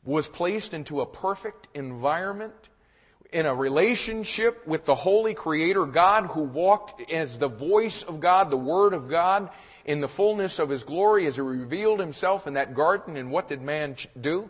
[0.05, 2.69] was placed into a perfect environment
[3.33, 8.51] in a relationship with the holy creator God who walked as the voice of God,
[8.51, 9.51] the word of God
[9.85, 13.17] in the fullness of his glory as he revealed himself in that garden.
[13.17, 14.49] And what did man do?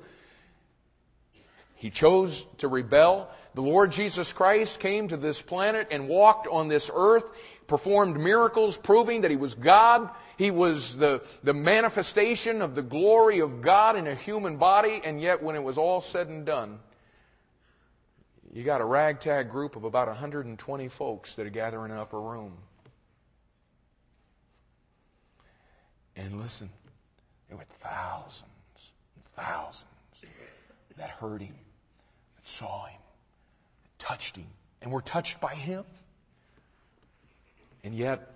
[1.75, 3.31] He chose to rebel.
[3.55, 7.25] The Lord Jesus Christ came to this planet and walked on this earth,
[7.67, 10.11] performed miracles proving that he was God.
[10.37, 15.21] He was the, the manifestation of the glory of God in a human body, and
[15.21, 16.79] yet when it was all said and done,
[18.53, 22.21] you got a ragtag group of about 120 folks that are gathering in an upper
[22.21, 22.53] room.
[26.17, 26.71] And listen,
[27.49, 28.45] there were thousands
[29.17, 29.91] and thousands
[30.97, 31.55] that heard him,
[32.37, 33.01] that saw him,
[33.83, 34.47] that touched him,
[34.83, 35.85] and were touched by him.
[37.85, 38.33] And yet,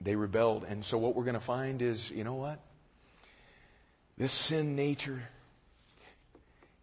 [0.00, 0.64] they rebelled.
[0.64, 2.60] And so, what we're going to find is you know what?
[4.18, 5.22] This sin nature,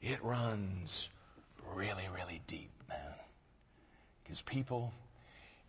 [0.02, 1.10] it runs
[1.74, 2.98] really, really deep, man.
[4.24, 4.92] Because people,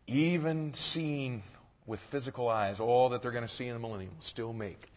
[0.06, 1.42] even seeing
[1.86, 4.88] with physical eyes all that they're going to see in the millennium, still make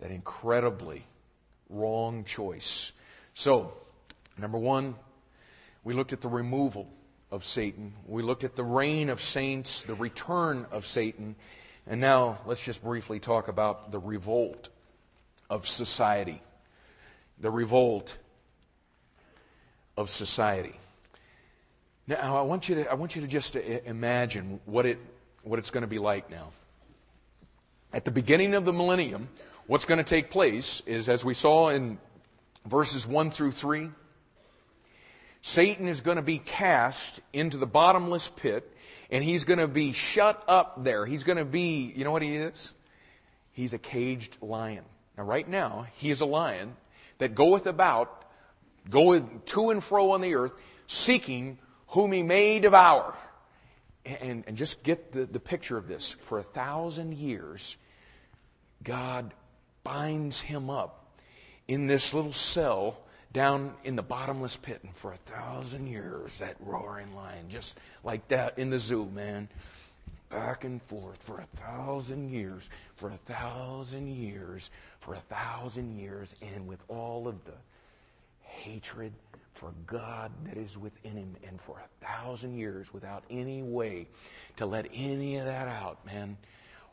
[0.00, 1.06] that incredibly
[1.70, 2.92] wrong choice.
[3.34, 3.72] So,
[4.36, 4.96] number one,
[5.84, 6.88] we looked at the removal
[7.32, 7.94] of Satan.
[8.06, 11.34] We looked at the reign of saints, the return of Satan.
[11.86, 14.68] And now let's just briefly talk about the revolt
[15.48, 16.42] of society.
[17.40, 18.16] The revolt
[19.96, 20.74] of society.
[22.06, 24.98] Now, I want you to, I want you to just uh, imagine what, it,
[25.42, 26.50] what it's going to be like now.
[27.94, 29.28] At the beginning of the millennium,
[29.66, 31.98] what's going to take place is, as we saw in
[32.66, 33.88] verses 1 through 3,
[35.42, 38.74] Satan is going to be cast into the bottomless pit,
[39.10, 41.04] and he's going to be shut up there.
[41.04, 42.72] He's going to be, you know what he is?
[43.50, 44.84] He's a caged lion.
[45.18, 46.76] Now, right now, he is a lion
[47.18, 48.24] that goeth about
[48.88, 50.52] going to and fro on the earth,
[50.86, 53.14] seeking whom he may devour.
[54.04, 56.16] And, and just get the, the picture of this.
[56.22, 57.76] For a thousand years,
[58.82, 59.34] God
[59.84, 61.20] binds him up
[61.68, 62.98] in this little cell
[63.32, 64.80] down in the bottomless pit.
[64.82, 69.48] And for a thousand years, that roaring lion, just like that in the zoo, man,
[70.28, 74.70] back and forth for a thousand years, for a thousand years,
[75.00, 77.52] for a thousand years, and with all of the
[78.40, 79.12] hatred
[79.54, 84.06] for God that is within him, and for a thousand years without any way
[84.56, 86.36] to let any of that out, man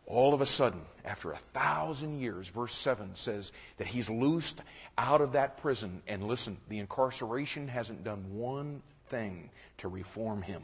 [0.09, 4.59] all of a sudden, after a thousand years, verse 7 says that he's loosed
[4.97, 6.01] out of that prison.
[6.07, 10.63] And listen, the incarceration hasn't done one thing to reform him.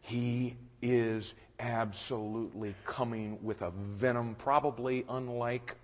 [0.00, 5.76] He is absolutely coming with a venom, probably unlike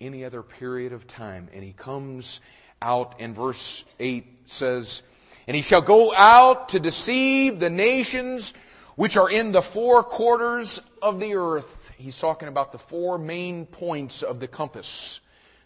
[0.00, 1.48] any other period of time.
[1.54, 2.40] And he comes
[2.82, 5.02] out, and verse 8 says,
[5.46, 8.54] And he shall go out to deceive the nations
[8.96, 11.75] which are in the four quarters of the earth.
[11.96, 15.20] He's talking about the four main points of the compass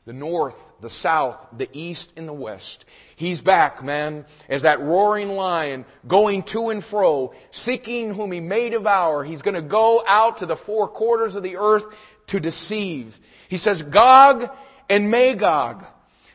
[0.07, 2.85] the north, the south, the east, and the west.
[3.17, 8.71] He's back, man, as that roaring lion, going to and fro, seeking whom he may
[8.71, 9.23] devour.
[9.25, 11.85] He's going to go out to the four quarters of the earth
[12.29, 13.21] to deceive.
[13.49, 14.51] He says, Gog
[14.89, 15.85] and Magog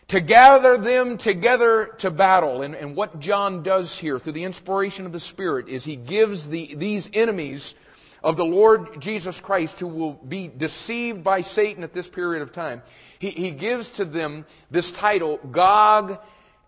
[0.10, 2.62] to gather them together to battle.
[2.62, 6.46] And, and what John does here through the inspiration of the Spirit is he gives
[6.46, 7.74] the, these enemies
[8.26, 12.52] of the Lord Jesus Christ who will be deceived by Satan at this period of
[12.52, 12.82] time.
[13.20, 16.18] He, he gives to them this title, Gog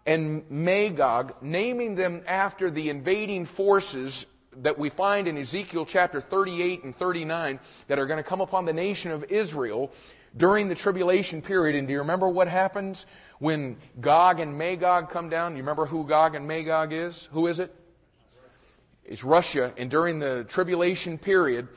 [0.05, 4.27] and Magog, naming them after the invading forces
[4.57, 8.65] that we find in Ezekiel chapter 38 and 39 that are going to come upon
[8.65, 9.91] the nation of Israel
[10.37, 11.75] during the tribulation period.
[11.75, 13.07] And do you remember what happens
[13.39, 15.53] when Gog and Magog come down?
[15.53, 17.27] You remember who Gog and Magog is?
[17.31, 17.73] Who is it?
[19.07, 19.73] It's Russia.
[19.77, 21.67] And during the tribulation period,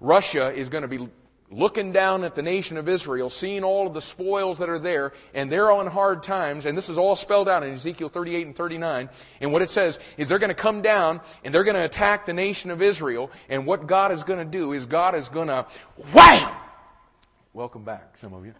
[0.00, 1.08] Russia is going to be
[1.50, 5.12] looking down at the nation of Israel, seeing all of the spoils that are there,
[5.32, 8.56] and they're on hard times, and this is all spelled out in Ezekiel 38 and
[8.56, 9.08] 39.
[9.40, 12.26] And what it says is they're going to come down and they're going to attack
[12.26, 15.48] the nation of Israel, and what God is going to do is God is going
[15.48, 15.66] to
[16.12, 16.54] wham!
[17.54, 18.54] Welcome back, some of you.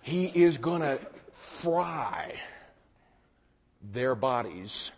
[0.00, 0.98] He is going to
[1.30, 2.34] fry
[3.92, 4.90] their bodies.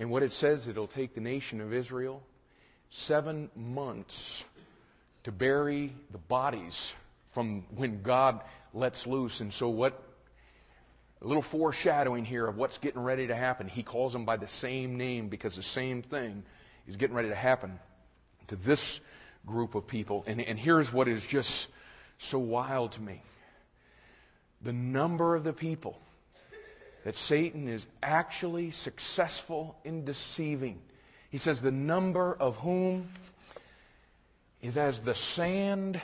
[0.00, 2.22] And what it says, it'll take the nation of Israel
[2.88, 4.46] seven months
[5.24, 6.94] to bury the bodies
[7.32, 8.40] from when God
[8.72, 9.42] lets loose.
[9.42, 10.02] And so, what
[11.20, 13.68] a little foreshadowing here of what's getting ready to happen.
[13.68, 16.44] He calls them by the same name because the same thing
[16.88, 17.78] is getting ready to happen
[18.48, 19.00] to this
[19.44, 20.24] group of people.
[20.26, 21.68] And, and here's what is just
[22.16, 23.22] so wild to me
[24.62, 25.98] the number of the people
[27.04, 30.80] that Satan is actually successful in deceiving.
[31.30, 33.08] He says, the number of whom
[34.60, 36.00] is as the sand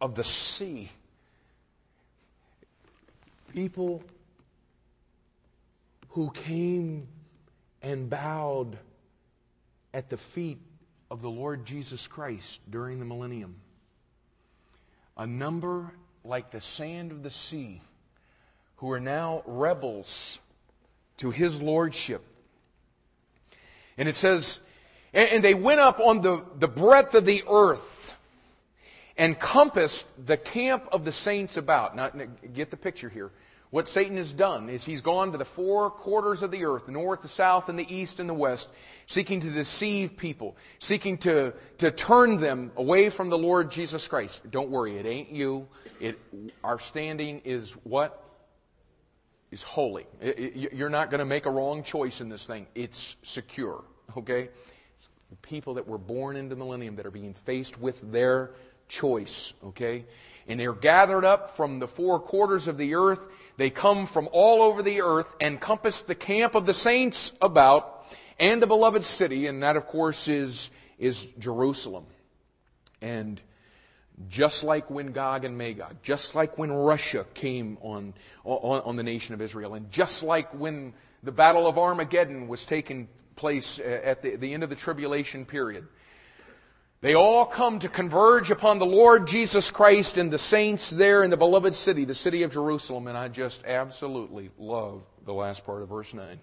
[0.00, 0.90] of the sea.
[3.52, 4.02] People
[6.10, 7.08] who came
[7.82, 8.78] and bowed
[9.92, 10.58] at the feet
[11.10, 13.56] of the Lord Jesus Christ during the millennium.
[15.16, 15.92] A number
[16.24, 17.80] like the sand of the sea
[18.76, 20.38] who are now rebels
[21.18, 22.22] to his lordship.
[23.98, 24.60] And it says,
[25.12, 28.14] and, they went up on the, the breadth of the earth
[29.16, 31.96] and compassed the camp of the saints about.
[31.96, 32.10] Now,
[32.52, 33.30] get the picture here.
[33.70, 36.92] What Satan has done is he's gone to the four quarters of the earth, the
[36.92, 38.68] north, the south, and the east and the west,
[39.06, 44.42] seeking to deceive people, seeking to, to turn them away from the Lord Jesus Christ.
[44.50, 45.66] Don't worry, it ain't you.
[45.98, 46.18] It,
[46.62, 48.22] our standing is what?
[49.50, 50.06] Is holy.
[50.20, 52.66] It, it, you're not going to make a wrong choice in this thing.
[52.74, 53.84] It's secure.
[54.16, 54.48] Okay?
[55.42, 58.52] people that were born into the millennium that are being faced with their
[58.88, 60.04] choice, okay?
[60.48, 63.26] And they're gathered up from the four quarters of the earth.
[63.56, 68.06] They come from all over the earth and compass the camp of the saints about
[68.38, 72.04] and the beloved city, and that, of course, is, is Jerusalem.
[73.00, 73.40] And
[74.28, 78.14] just like when Gog and Magog, just like when Russia came on,
[78.44, 82.64] on, on the nation of Israel, and just like when the Battle of Armageddon was
[82.64, 85.86] taking place at the, the end of the tribulation period.
[87.02, 91.30] They all come to converge upon the Lord Jesus Christ and the saints there in
[91.30, 93.06] the beloved city, the city of Jerusalem.
[93.06, 96.40] And I just absolutely love the last part of verse 9.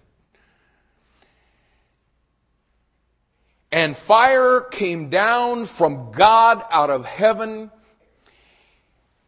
[3.74, 7.72] And fire came down from God out of heaven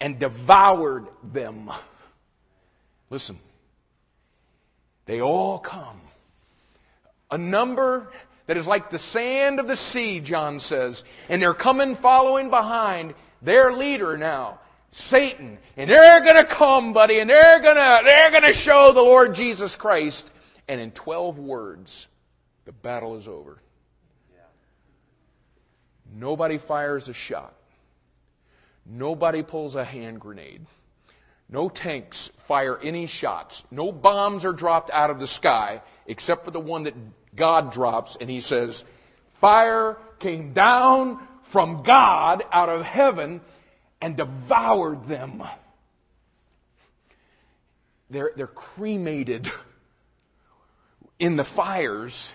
[0.00, 1.68] and devoured them.
[3.10, 3.40] Listen,
[5.06, 6.00] they all come
[7.28, 8.06] a number
[8.46, 11.02] that is like the sand of the sea, John says.
[11.28, 14.60] And they're coming following behind their leader now,
[14.92, 19.74] Satan, and they're to come, buddy, and they're to they're to show the Lord Jesus
[19.74, 20.30] Christ.
[20.68, 22.06] And in 12 words,
[22.64, 23.58] the battle is over.
[26.18, 27.54] Nobody fires a shot.
[28.86, 30.64] Nobody pulls a hand grenade.
[31.48, 33.64] No tanks fire any shots.
[33.70, 36.94] No bombs are dropped out of the sky except for the one that
[37.34, 38.84] God drops, and he says,
[39.34, 43.42] Fire came down from God out of heaven
[44.00, 45.42] and devoured them.
[48.08, 49.50] They're, they're cremated
[51.18, 52.32] in the fires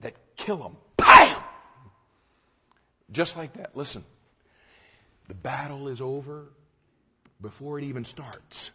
[0.00, 0.76] that kill them.
[3.12, 3.76] Just like that.
[3.76, 4.04] Listen,
[5.28, 6.52] the battle is over
[7.40, 8.70] before it even starts.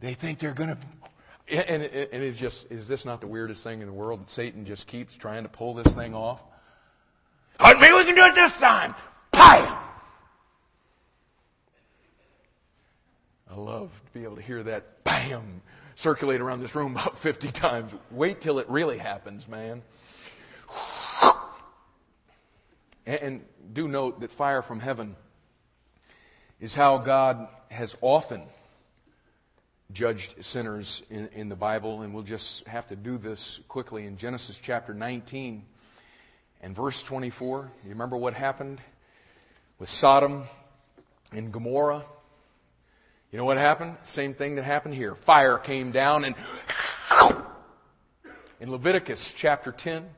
[0.00, 0.78] They think they're going to.
[1.48, 4.86] And, and it's just, is this not the weirdest thing in the world Satan just
[4.86, 6.44] keeps trying to pull this thing off?
[7.58, 8.94] Oh, maybe we can do it this time.
[9.32, 9.76] Bam!
[13.50, 15.60] I love to be able to hear that bam
[15.96, 17.92] circulate around this room about 50 times.
[18.10, 19.82] Wait till it really happens, man.
[23.06, 25.16] And do note that fire from heaven
[26.60, 28.42] is how God has often
[29.92, 34.16] judged sinners in, in the Bible, and we'll just have to do this quickly in
[34.16, 35.64] Genesis chapter 19
[36.60, 37.70] and verse 24.
[37.84, 38.80] You remember what happened
[39.78, 40.44] with Sodom
[41.32, 42.04] and Gomorrah?
[43.32, 43.96] You know what happened?
[44.02, 45.14] Same thing that happened here.
[45.14, 46.34] Fire came down and
[48.60, 50.08] in Leviticus chapter 10,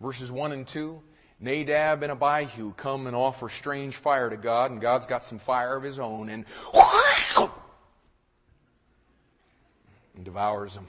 [0.00, 1.02] verses 1 and 2,
[1.42, 5.76] Nadab and Abihu come and offer strange fire to God, and God's got some fire
[5.76, 6.44] of his own and,
[10.14, 10.86] and devours them.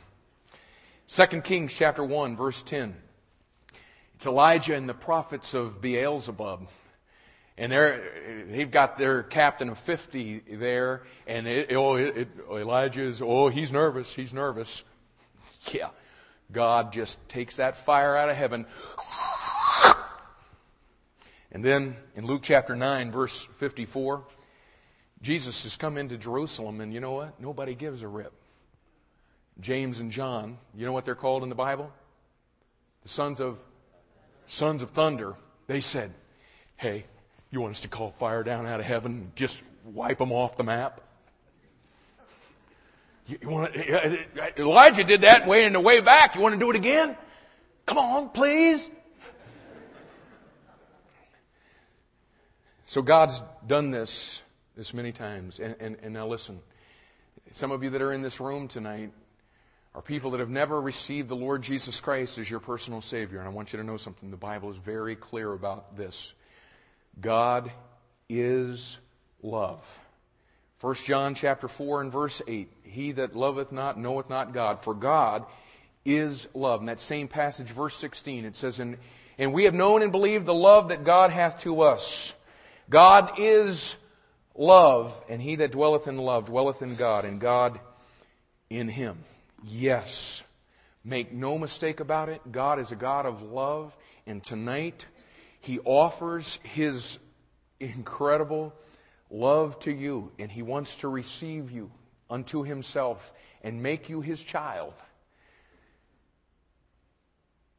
[1.08, 2.96] 2 Kings chapter 1, verse 10.
[4.14, 6.68] It's Elijah and the prophets of Beelzebub.
[7.58, 13.50] And they've got their captain of 50 there, and it, oh, it, Elijah is, oh,
[13.50, 14.84] he's nervous, he's nervous.
[15.72, 15.90] Yeah.
[16.52, 18.66] God just takes that fire out of heaven.
[21.54, 24.24] And then in Luke chapter 9, verse 54,
[25.22, 27.40] Jesus has come into Jerusalem, and you know what?
[27.40, 28.34] Nobody gives a rip.
[29.60, 31.94] James and John, you know what they're called in the Bible?
[33.04, 33.60] The sons of
[34.48, 35.36] sons of thunder.
[35.68, 36.12] They said,
[36.76, 37.06] "Hey,
[37.52, 40.58] you want us to call fire down out of heaven and just wipe them off
[40.58, 41.02] the map?
[43.28, 46.36] You, you want to, uh, uh, Elijah did that way in the way back.
[46.36, 47.16] You want to do it again?
[47.86, 48.90] Come on, please.
[52.94, 54.44] So God's done this
[54.76, 55.58] this many times.
[55.60, 56.60] And, and, and now listen,
[57.52, 59.12] some of you that are in this room tonight
[59.96, 63.40] are people that have never received the Lord Jesus Christ as your personal Savior.
[63.40, 64.30] And I want you to know something.
[64.30, 66.34] The Bible is very clear about this.
[67.20, 67.72] God
[68.30, 69.00] is
[69.42, 70.00] love.
[70.82, 72.70] 1 John chapter 4 and verse 8.
[72.84, 75.48] He that loveth not knoweth not God, for God
[76.06, 76.82] is love.
[76.82, 78.98] In that same passage, verse 16, it says, And,
[79.40, 82.36] and we have known and believed the love that God hath to us.
[82.90, 83.96] God is
[84.56, 87.80] love, and he that dwelleth in love dwelleth in God, and God
[88.70, 89.24] in him.
[89.64, 90.44] Yes.
[91.04, 92.42] Make no mistake about it.
[92.52, 95.06] God is a God of love, and tonight
[95.64, 97.20] he offers His
[97.80, 98.74] incredible
[99.32, 101.90] love to you, and He wants to receive you
[102.30, 103.32] unto Himself
[103.64, 104.94] and make you His child.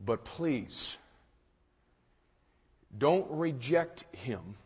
[0.00, 0.96] But please,
[2.96, 4.56] don't reject Him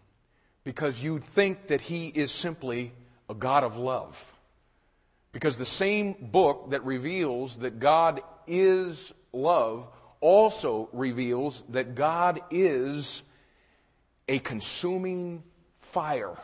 [0.69, 2.93] because you think that He is simply
[3.31, 4.35] a God of love.
[5.33, 9.89] Because the same book that reveals that God is love
[10.21, 13.23] also reveals that God is
[14.29, 15.43] a consuming
[15.81, 16.37] fire.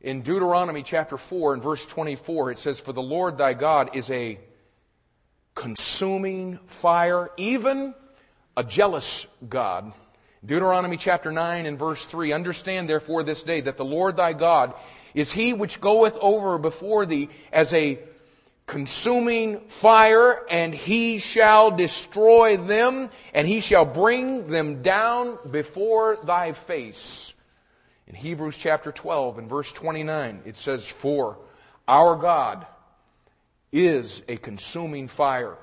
[0.00, 4.12] In Deuteronomy chapter 4 and verse 24, it says, For the Lord thy God is
[4.12, 4.38] a
[5.56, 7.96] consuming fire, even
[8.56, 9.92] a jealous God.
[10.44, 14.74] Deuteronomy chapter 9 and verse 3 Understand therefore this day that the Lord thy God
[15.14, 17.98] is he which goeth over before thee as a
[18.66, 26.52] consuming fire, and he shall destroy them, and he shall bring them down before thy
[26.52, 27.32] face.
[28.06, 31.38] In Hebrews chapter 12 and verse 29, it says, For
[31.88, 32.66] our God
[33.72, 35.56] is a consuming fire.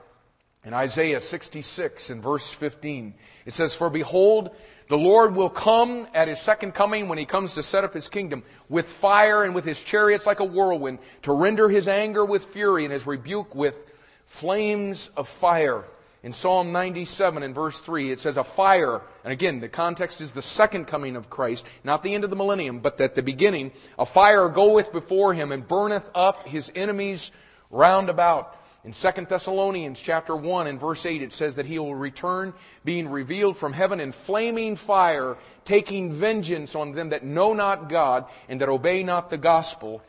[0.63, 3.13] In Isaiah 66 and verse 15,
[3.45, 4.55] it says, For behold,
[4.87, 8.07] the Lord will come at his second coming when he comes to set up his
[8.07, 12.45] kingdom with fire and with his chariots like a whirlwind to render his anger with
[12.45, 13.79] fury and his rebuke with
[14.27, 15.83] flames of fire.
[16.21, 20.31] In Psalm 97 in verse 3, it says, A fire, and again, the context is
[20.31, 23.71] the second coming of Christ, not the end of the millennium, but at the beginning,
[23.99, 27.29] a fire goeth before him and burneth up his enemies
[27.69, 28.57] round about.
[28.85, 33.09] In 2 Thessalonians chapter 1 and verse 8 it says that he will return being
[33.09, 38.61] revealed from heaven in flaming fire, taking vengeance on them that know not God and
[38.61, 40.03] that obey not the gospel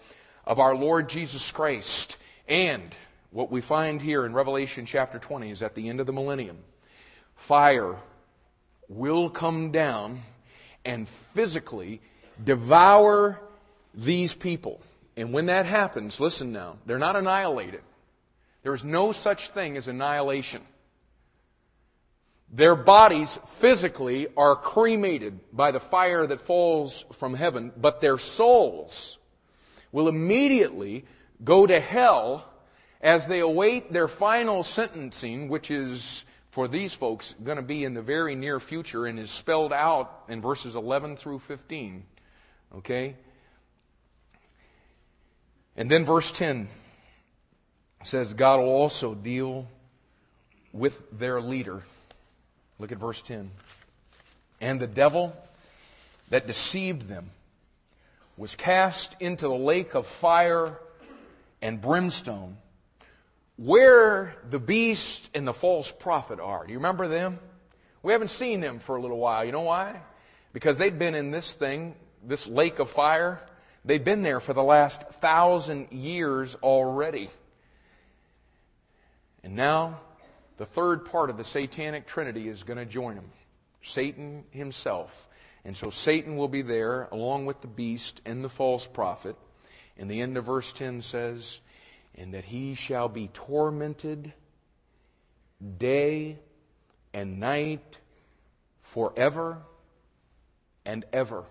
[0.44, 2.18] of our Lord Jesus Christ.
[2.48, 2.94] And
[3.30, 6.58] what we find here in Revelation chapter 20 is at the end of the millennium,
[7.34, 7.96] fire
[8.90, 10.20] will come down
[10.84, 12.02] and physically
[12.44, 13.40] devour
[13.94, 14.82] these people.
[15.16, 17.80] And when that happens, listen now, they're not annihilated.
[18.66, 20.60] There is no such thing as annihilation.
[22.50, 29.18] Their bodies physically are cremated by the fire that falls from heaven, but their souls
[29.92, 31.04] will immediately
[31.44, 32.52] go to hell
[33.00, 37.94] as they await their final sentencing, which is for these folks going to be in
[37.94, 42.02] the very near future and is spelled out in verses 11 through 15.
[42.78, 43.14] Okay?
[45.76, 46.66] And then verse 10
[48.06, 49.66] says God will also deal
[50.72, 51.82] with their leader.
[52.78, 53.50] Look at verse 10.
[54.60, 55.36] And the devil
[56.30, 57.30] that deceived them
[58.36, 60.78] was cast into the lake of fire
[61.62, 62.58] and brimstone,
[63.56, 66.66] where the beast and the false prophet are.
[66.66, 67.38] Do you remember them?
[68.02, 69.44] We haven't seen them for a little while.
[69.44, 70.00] You know why?
[70.52, 73.40] Because they'd been in this thing, this lake of fire.
[73.84, 77.30] They've been there for the last thousand years already.
[79.46, 80.00] And now,
[80.56, 83.30] the third part of the satanic trinity is going to join him
[83.80, 85.28] Satan himself.
[85.64, 89.36] And so Satan will be there along with the beast and the false prophet.
[89.96, 91.60] And the end of verse 10 says,
[92.16, 94.32] And that he shall be tormented
[95.78, 96.40] day
[97.14, 98.00] and night
[98.82, 99.58] forever
[100.84, 101.44] and ever.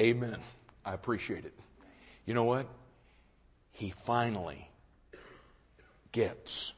[0.00, 0.38] Amen.
[0.84, 1.54] I appreciate it.
[2.26, 2.66] You know what?
[3.70, 4.70] He finally
[6.14, 6.72] gets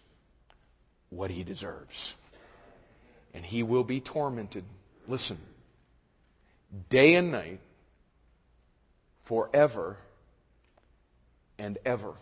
[1.11, 2.16] what he deserves.
[3.34, 4.64] And he will be tormented,
[5.07, 5.39] listen,
[6.89, 7.61] day and night,
[9.24, 9.99] forever
[11.59, 12.14] and ever.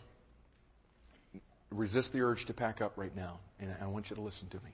[1.71, 4.57] Resist the urge to pack up right now, and I want you to listen to
[4.57, 4.71] me.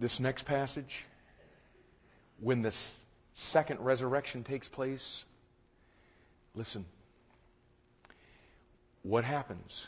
[0.00, 1.04] This next passage,
[2.40, 2.94] when this
[3.34, 5.24] second resurrection takes place,
[6.56, 6.84] listen.
[9.08, 9.86] What happens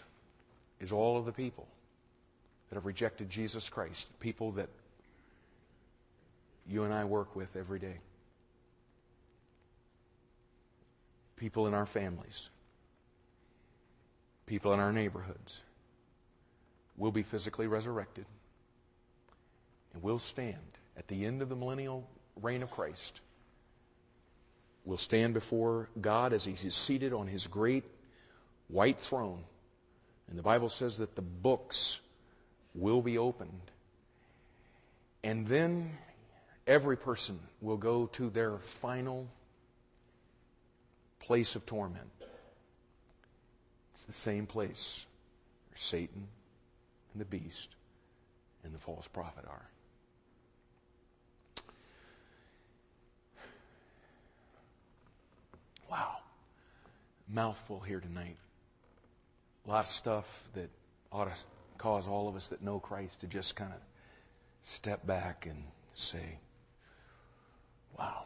[0.81, 1.69] is all of the people
[2.71, 4.71] that have rejected Jesus Christ, people that
[6.67, 7.99] you and I work with every day,
[11.37, 12.49] people in our families,
[14.47, 15.61] people in our neighborhoods,
[16.97, 18.25] will be physically resurrected
[19.93, 20.57] and will stand
[20.97, 22.09] at the end of the millennial
[22.41, 23.21] reign of Christ.
[24.87, 27.85] Will stand before God as He is seated on His great
[28.71, 29.45] white throne.
[30.29, 32.01] And the Bible says that the books
[32.75, 33.71] will be opened.
[35.25, 35.91] And then
[36.67, 39.29] every person will go to their final
[41.19, 42.11] place of torment.
[43.93, 45.05] It's the same place
[45.69, 46.29] where Satan
[47.13, 47.71] and the beast
[48.65, 49.69] and the false prophet are.
[55.91, 56.19] Wow.
[57.29, 58.37] Mouthful here tonight
[59.67, 60.71] a lot of stuff that
[61.13, 61.33] ought to
[61.79, 63.79] cause all of us that know Christ to just kind of
[64.63, 65.63] step back and
[65.95, 66.39] say,
[67.99, 68.25] wow,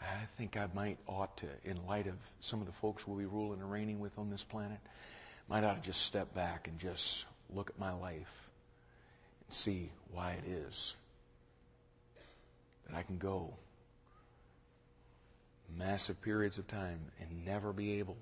[0.00, 3.26] I think I might ought to, in light of some of the folks we'll be
[3.26, 4.78] ruling and reigning with on this planet,
[5.48, 7.24] might ought to just step back and just
[7.54, 8.50] look at my life
[9.46, 10.94] and see why it is
[12.86, 13.54] that I can go
[15.76, 18.16] massive periods of time and never be able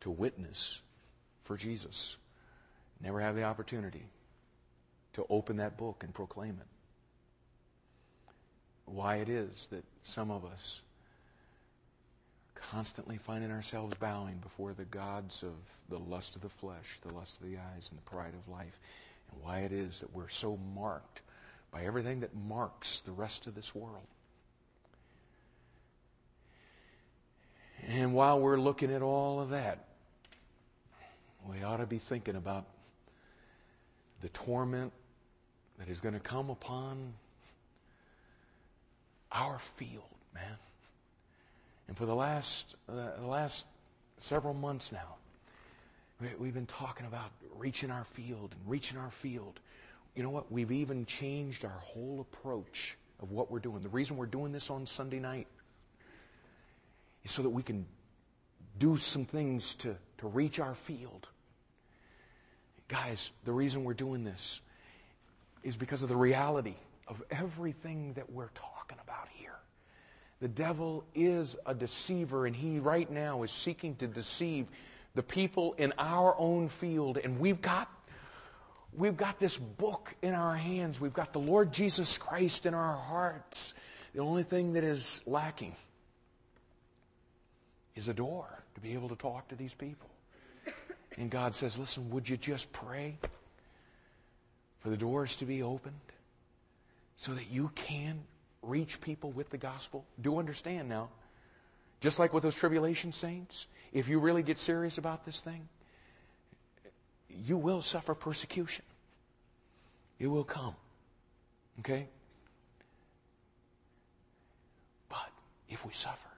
[0.00, 0.80] to witness
[1.44, 2.16] for Jesus.
[3.00, 4.06] Never have the opportunity
[5.14, 6.66] to open that book and proclaim it.
[8.86, 10.80] Why it is that some of us
[12.54, 15.54] constantly finding ourselves bowing before the gods of
[15.88, 18.78] the lust of the flesh, the lust of the eyes, and the pride of life.
[19.30, 21.22] And why it is that we're so marked
[21.70, 24.06] by everything that marks the rest of this world.
[27.88, 29.84] And while we're looking at all of that,
[31.48, 32.64] we ought to be thinking about
[34.22, 34.92] the torment
[35.78, 37.12] that is going to come upon
[39.32, 40.02] our field,
[40.34, 40.56] man.
[41.88, 43.66] And for the last, uh, the last
[44.16, 45.16] several months now,
[46.38, 49.60] We've been talking about reaching our field and reaching our field.
[50.14, 50.50] You know what?
[50.50, 53.82] We've even changed our whole approach of what we're doing.
[53.82, 55.48] The reason we're doing this on Sunday night
[57.24, 57.86] is so that we can
[58.78, 61.28] do some things to, to reach our field.
[62.88, 64.60] Guys, the reason we're doing this
[65.62, 66.74] is because of the reality
[67.08, 69.56] of everything that we're talking about here.
[70.40, 74.66] The devil is a deceiver, and he right now is seeking to deceive
[75.14, 77.18] the people in our own field.
[77.18, 77.88] And we've got,
[78.92, 81.00] we've got this book in our hands.
[81.00, 83.74] We've got the Lord Jesus Christ in our hearts.
[84.12, 85.76] The only thing that is lacking
[87.96, 90.08] is a door to be able to talk to these people.
[91.16, 93.16] And God says, listen, would you just pray
[94.80, 95.94] for the doors to be opened
[97.16, 98.20] so that you can
[98.62, 100.04] reach people with the gospel?
[100.20, 101.08] Do understand now,
[102.00, 105.68] just like with those tribulation saints, if you really get serious about this thing,
[107.28, 108.84] you will suffer persecution.
[110.18, 110.74] It will come.
[111.80, 112.08] Okay?
[115.08, 115.30] But
[115.68, 116.28] if we suffer,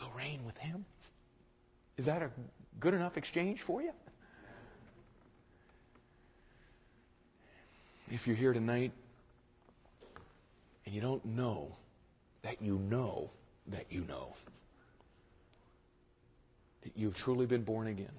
[0.00, 0.84] we'll reign with him.
[1.96, 2.30] Is that a
[2.78, 3.92] good enough exchange for you?
[8.10, 8.92] If you're here tonight
[10.84, 11.76] and you don't know
[12.42, 13.30] that you know
[13.68, 14.34] that you know
[16.82, 18.10] that you've truly been born again,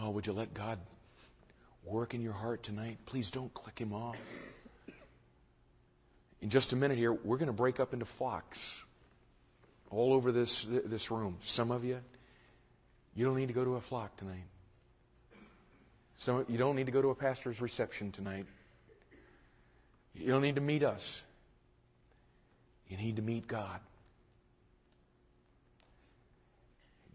[0.00, 0.78] oh, would you let God
[1.84, 2.98] work in your heart tonight?
[3.06, 4.18] Please don't click him off.
[6.44, 8.78] In just a minute here, we're going to break up into flocks
[9.90, 11.38] all over this, this room.
[11.42, 12.02] Some of you,
[13.16, 14.44] you don't need to go to a flock tonight.
[16.18, 18.44] Some, you don't need to go to a pastor's reception tonight.
[20.14, 21.22] You don't need to meet us.
[22.88, 23.80] You need to meet God.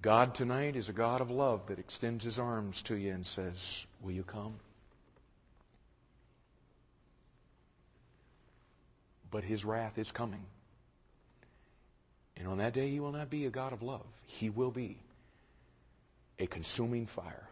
[0.02, 3.86] God tonight is a God of love that extends his arms to you and says,
[4.02, 4.56] Will you come?
[9.32, 10.44] But his wrath is coming.
[12.38, 14.06] And on that day, he will not be a God of love.
[14.26, 14.98] He will be
[16.40, 17.50] a consuming fire.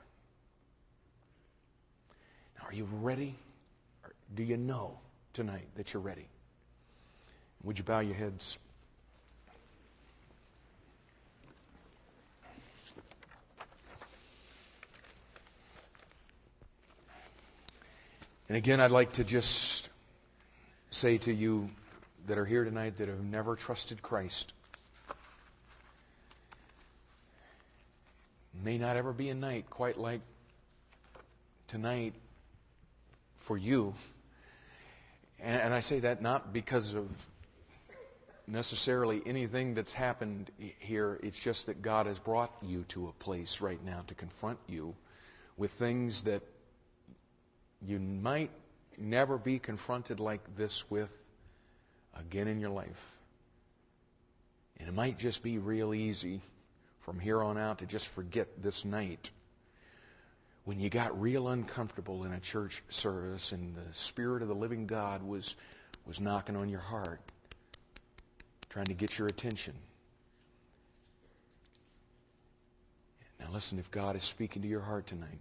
[2.58, 3.36] Now, are you ready?
[4.04, 4.98] Or do you know
[5.34, 6.28] tonight that you're ready?
[7.64, 8.58] Would you bow your heads?
[18.48, 19.90] And again, I'd like to just
[20.98, 21.70] say to you
[22.26, 24.52] that are here tonight that have never trusted Christ,
[28.64, 30.22] may not ever be a night quite like
[31.68, 32.16] tonight
[33.38, 33.94] for you.
[35.40, 37.08] And, and I say that not because of
[38.48, 40.50] necessarily anything that's happened
[40.80, 41.20] here.
[41.22, 44.96] It's just that God has brought you to a place right now to confront you
[45.58, 46.42] with things that
[47.86, 48.50] you might
[48.98, 51.16] never be confronted like this with
[52.16, 53.18] again in your life.
[54.80, 56.42] And it might just be real easy
[57.02, 59.32] from here on out to just forget this night.
[60.66, 64.86] When you got real uncomfortable in a church service and the Spirit of the living
[64.86, 65.56] God was,
[66.06, 67.22] was knocking on your heart,
[68.70, 69.74] trying to get your attention.
[73.40, 75.40] Now, listen, if God is speaking to your heart tonight,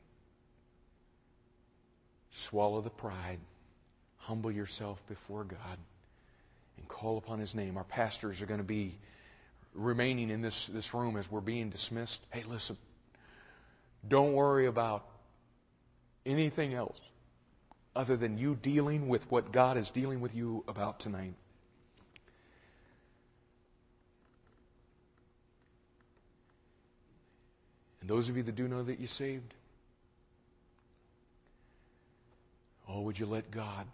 [2.30, 3.38] swallow the pride,
[4.18, 5.78] humble yourself before God,
[6.76, 7.76] and call upon His name.
[7.76, 8.96] Our pastors are going to be
[9.74, 12.22] remaining in this, this room as we're being dismissed.
[12.30, 12.76] Hey, listen,
[14.08, 15.06] don't worry about
[16.24, 17.00] anything else
[17.94, 21.34] other than you dealing with what God is dealing with you about tonight.
[28.00, 29.54] And those of you that do know that you're saved,
[32.96, 33.86] oh, would you let God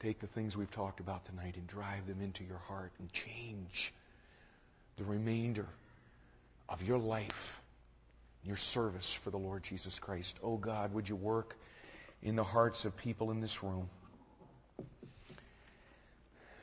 [0.00, 3.92] take the things we've talked about tonight and drive them into your heart and change
[4.96, 5.66] the remainder
[6.68, 7.60] of your life,
[8.44, 10.36] your service for the Lord Jesus Christ.
[10.42, 11.56] Oh God, would you work
[12.22, 13.88] in the hearts of people in this room?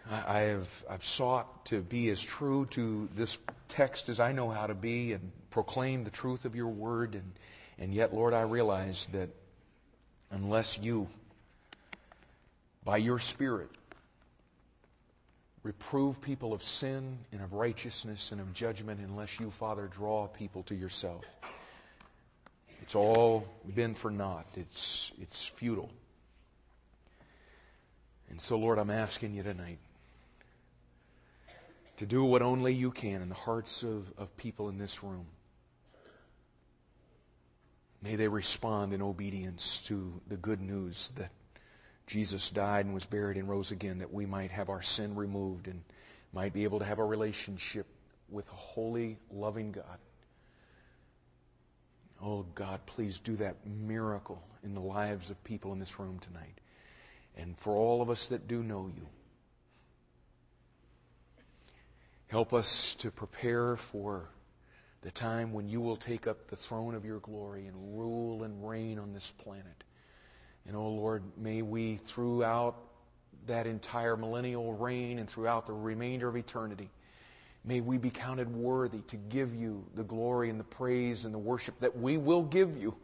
[0.10, 3.38] I have I've sought to be as true to this
[3.70, 7.32] text as I know how to be and proclaim the truth of your word and
[7.78, 9.30] and yet Lord I realize that
[10.32, 11.08] unless you
[12.84, 13.70] by your spirit.
[15.64, 20.64] Reprove people of sin and of righteousness and of judgment unless you Father draw people
[20.64, 21.24] to yourself.
[22.82, 24.48] It's all been for naught.
[24.56, 25.92] It's it's futile.
[28.32, 29.78] And so Lord I'm asking you tonight
[31.98, 35.28] to do what only you can in the hearts of, of people in this room.
[38.02, 41.30] May they respond in obedience to the good news that
[42.08, 45.68] Jesus died and was buried and rose again, that we might have our sin removed
[45.68, 45.82] and
[46.34, 47.86] might be able to have a relationship
[48.30, 49.98] with a holy, loving God.
[52.22, 56.60] Oh, God, please do that miracle in the lives of people in this room tonight.
[57.38, 59.08] And for all of us that do know you,
[62.28, 64.30] help us to prepare for
[65.02, 68.68] the time when you will take up the throne of your glory and rule and
[68.68, 69.84] reign on this planet.
[70.68, 72.76] And, oh Lord, may we, throughout
[73.48, 76.90] that entire millennial reign and throughout the remainder of eternity,
[77.66, 81.40] may we be counted worthy to give you the glory and the praise and the
[81.40, 82.96] worship that we will give you.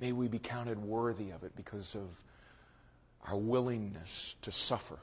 [0.00, 2.08] May we be counted worthy of it because of
[3.26, 4.98] our willingness to suffer,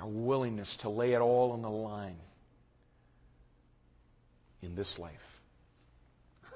[0.00, 2.16] our willingness to lay it all on the line
[4.62, 5.40] in this life.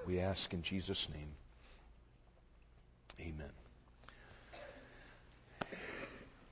[0.07, 1.29] We ask in Jesus' name.
[3.21, 3.64] Amen.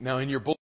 [0.03, 0.57] Now, in your book,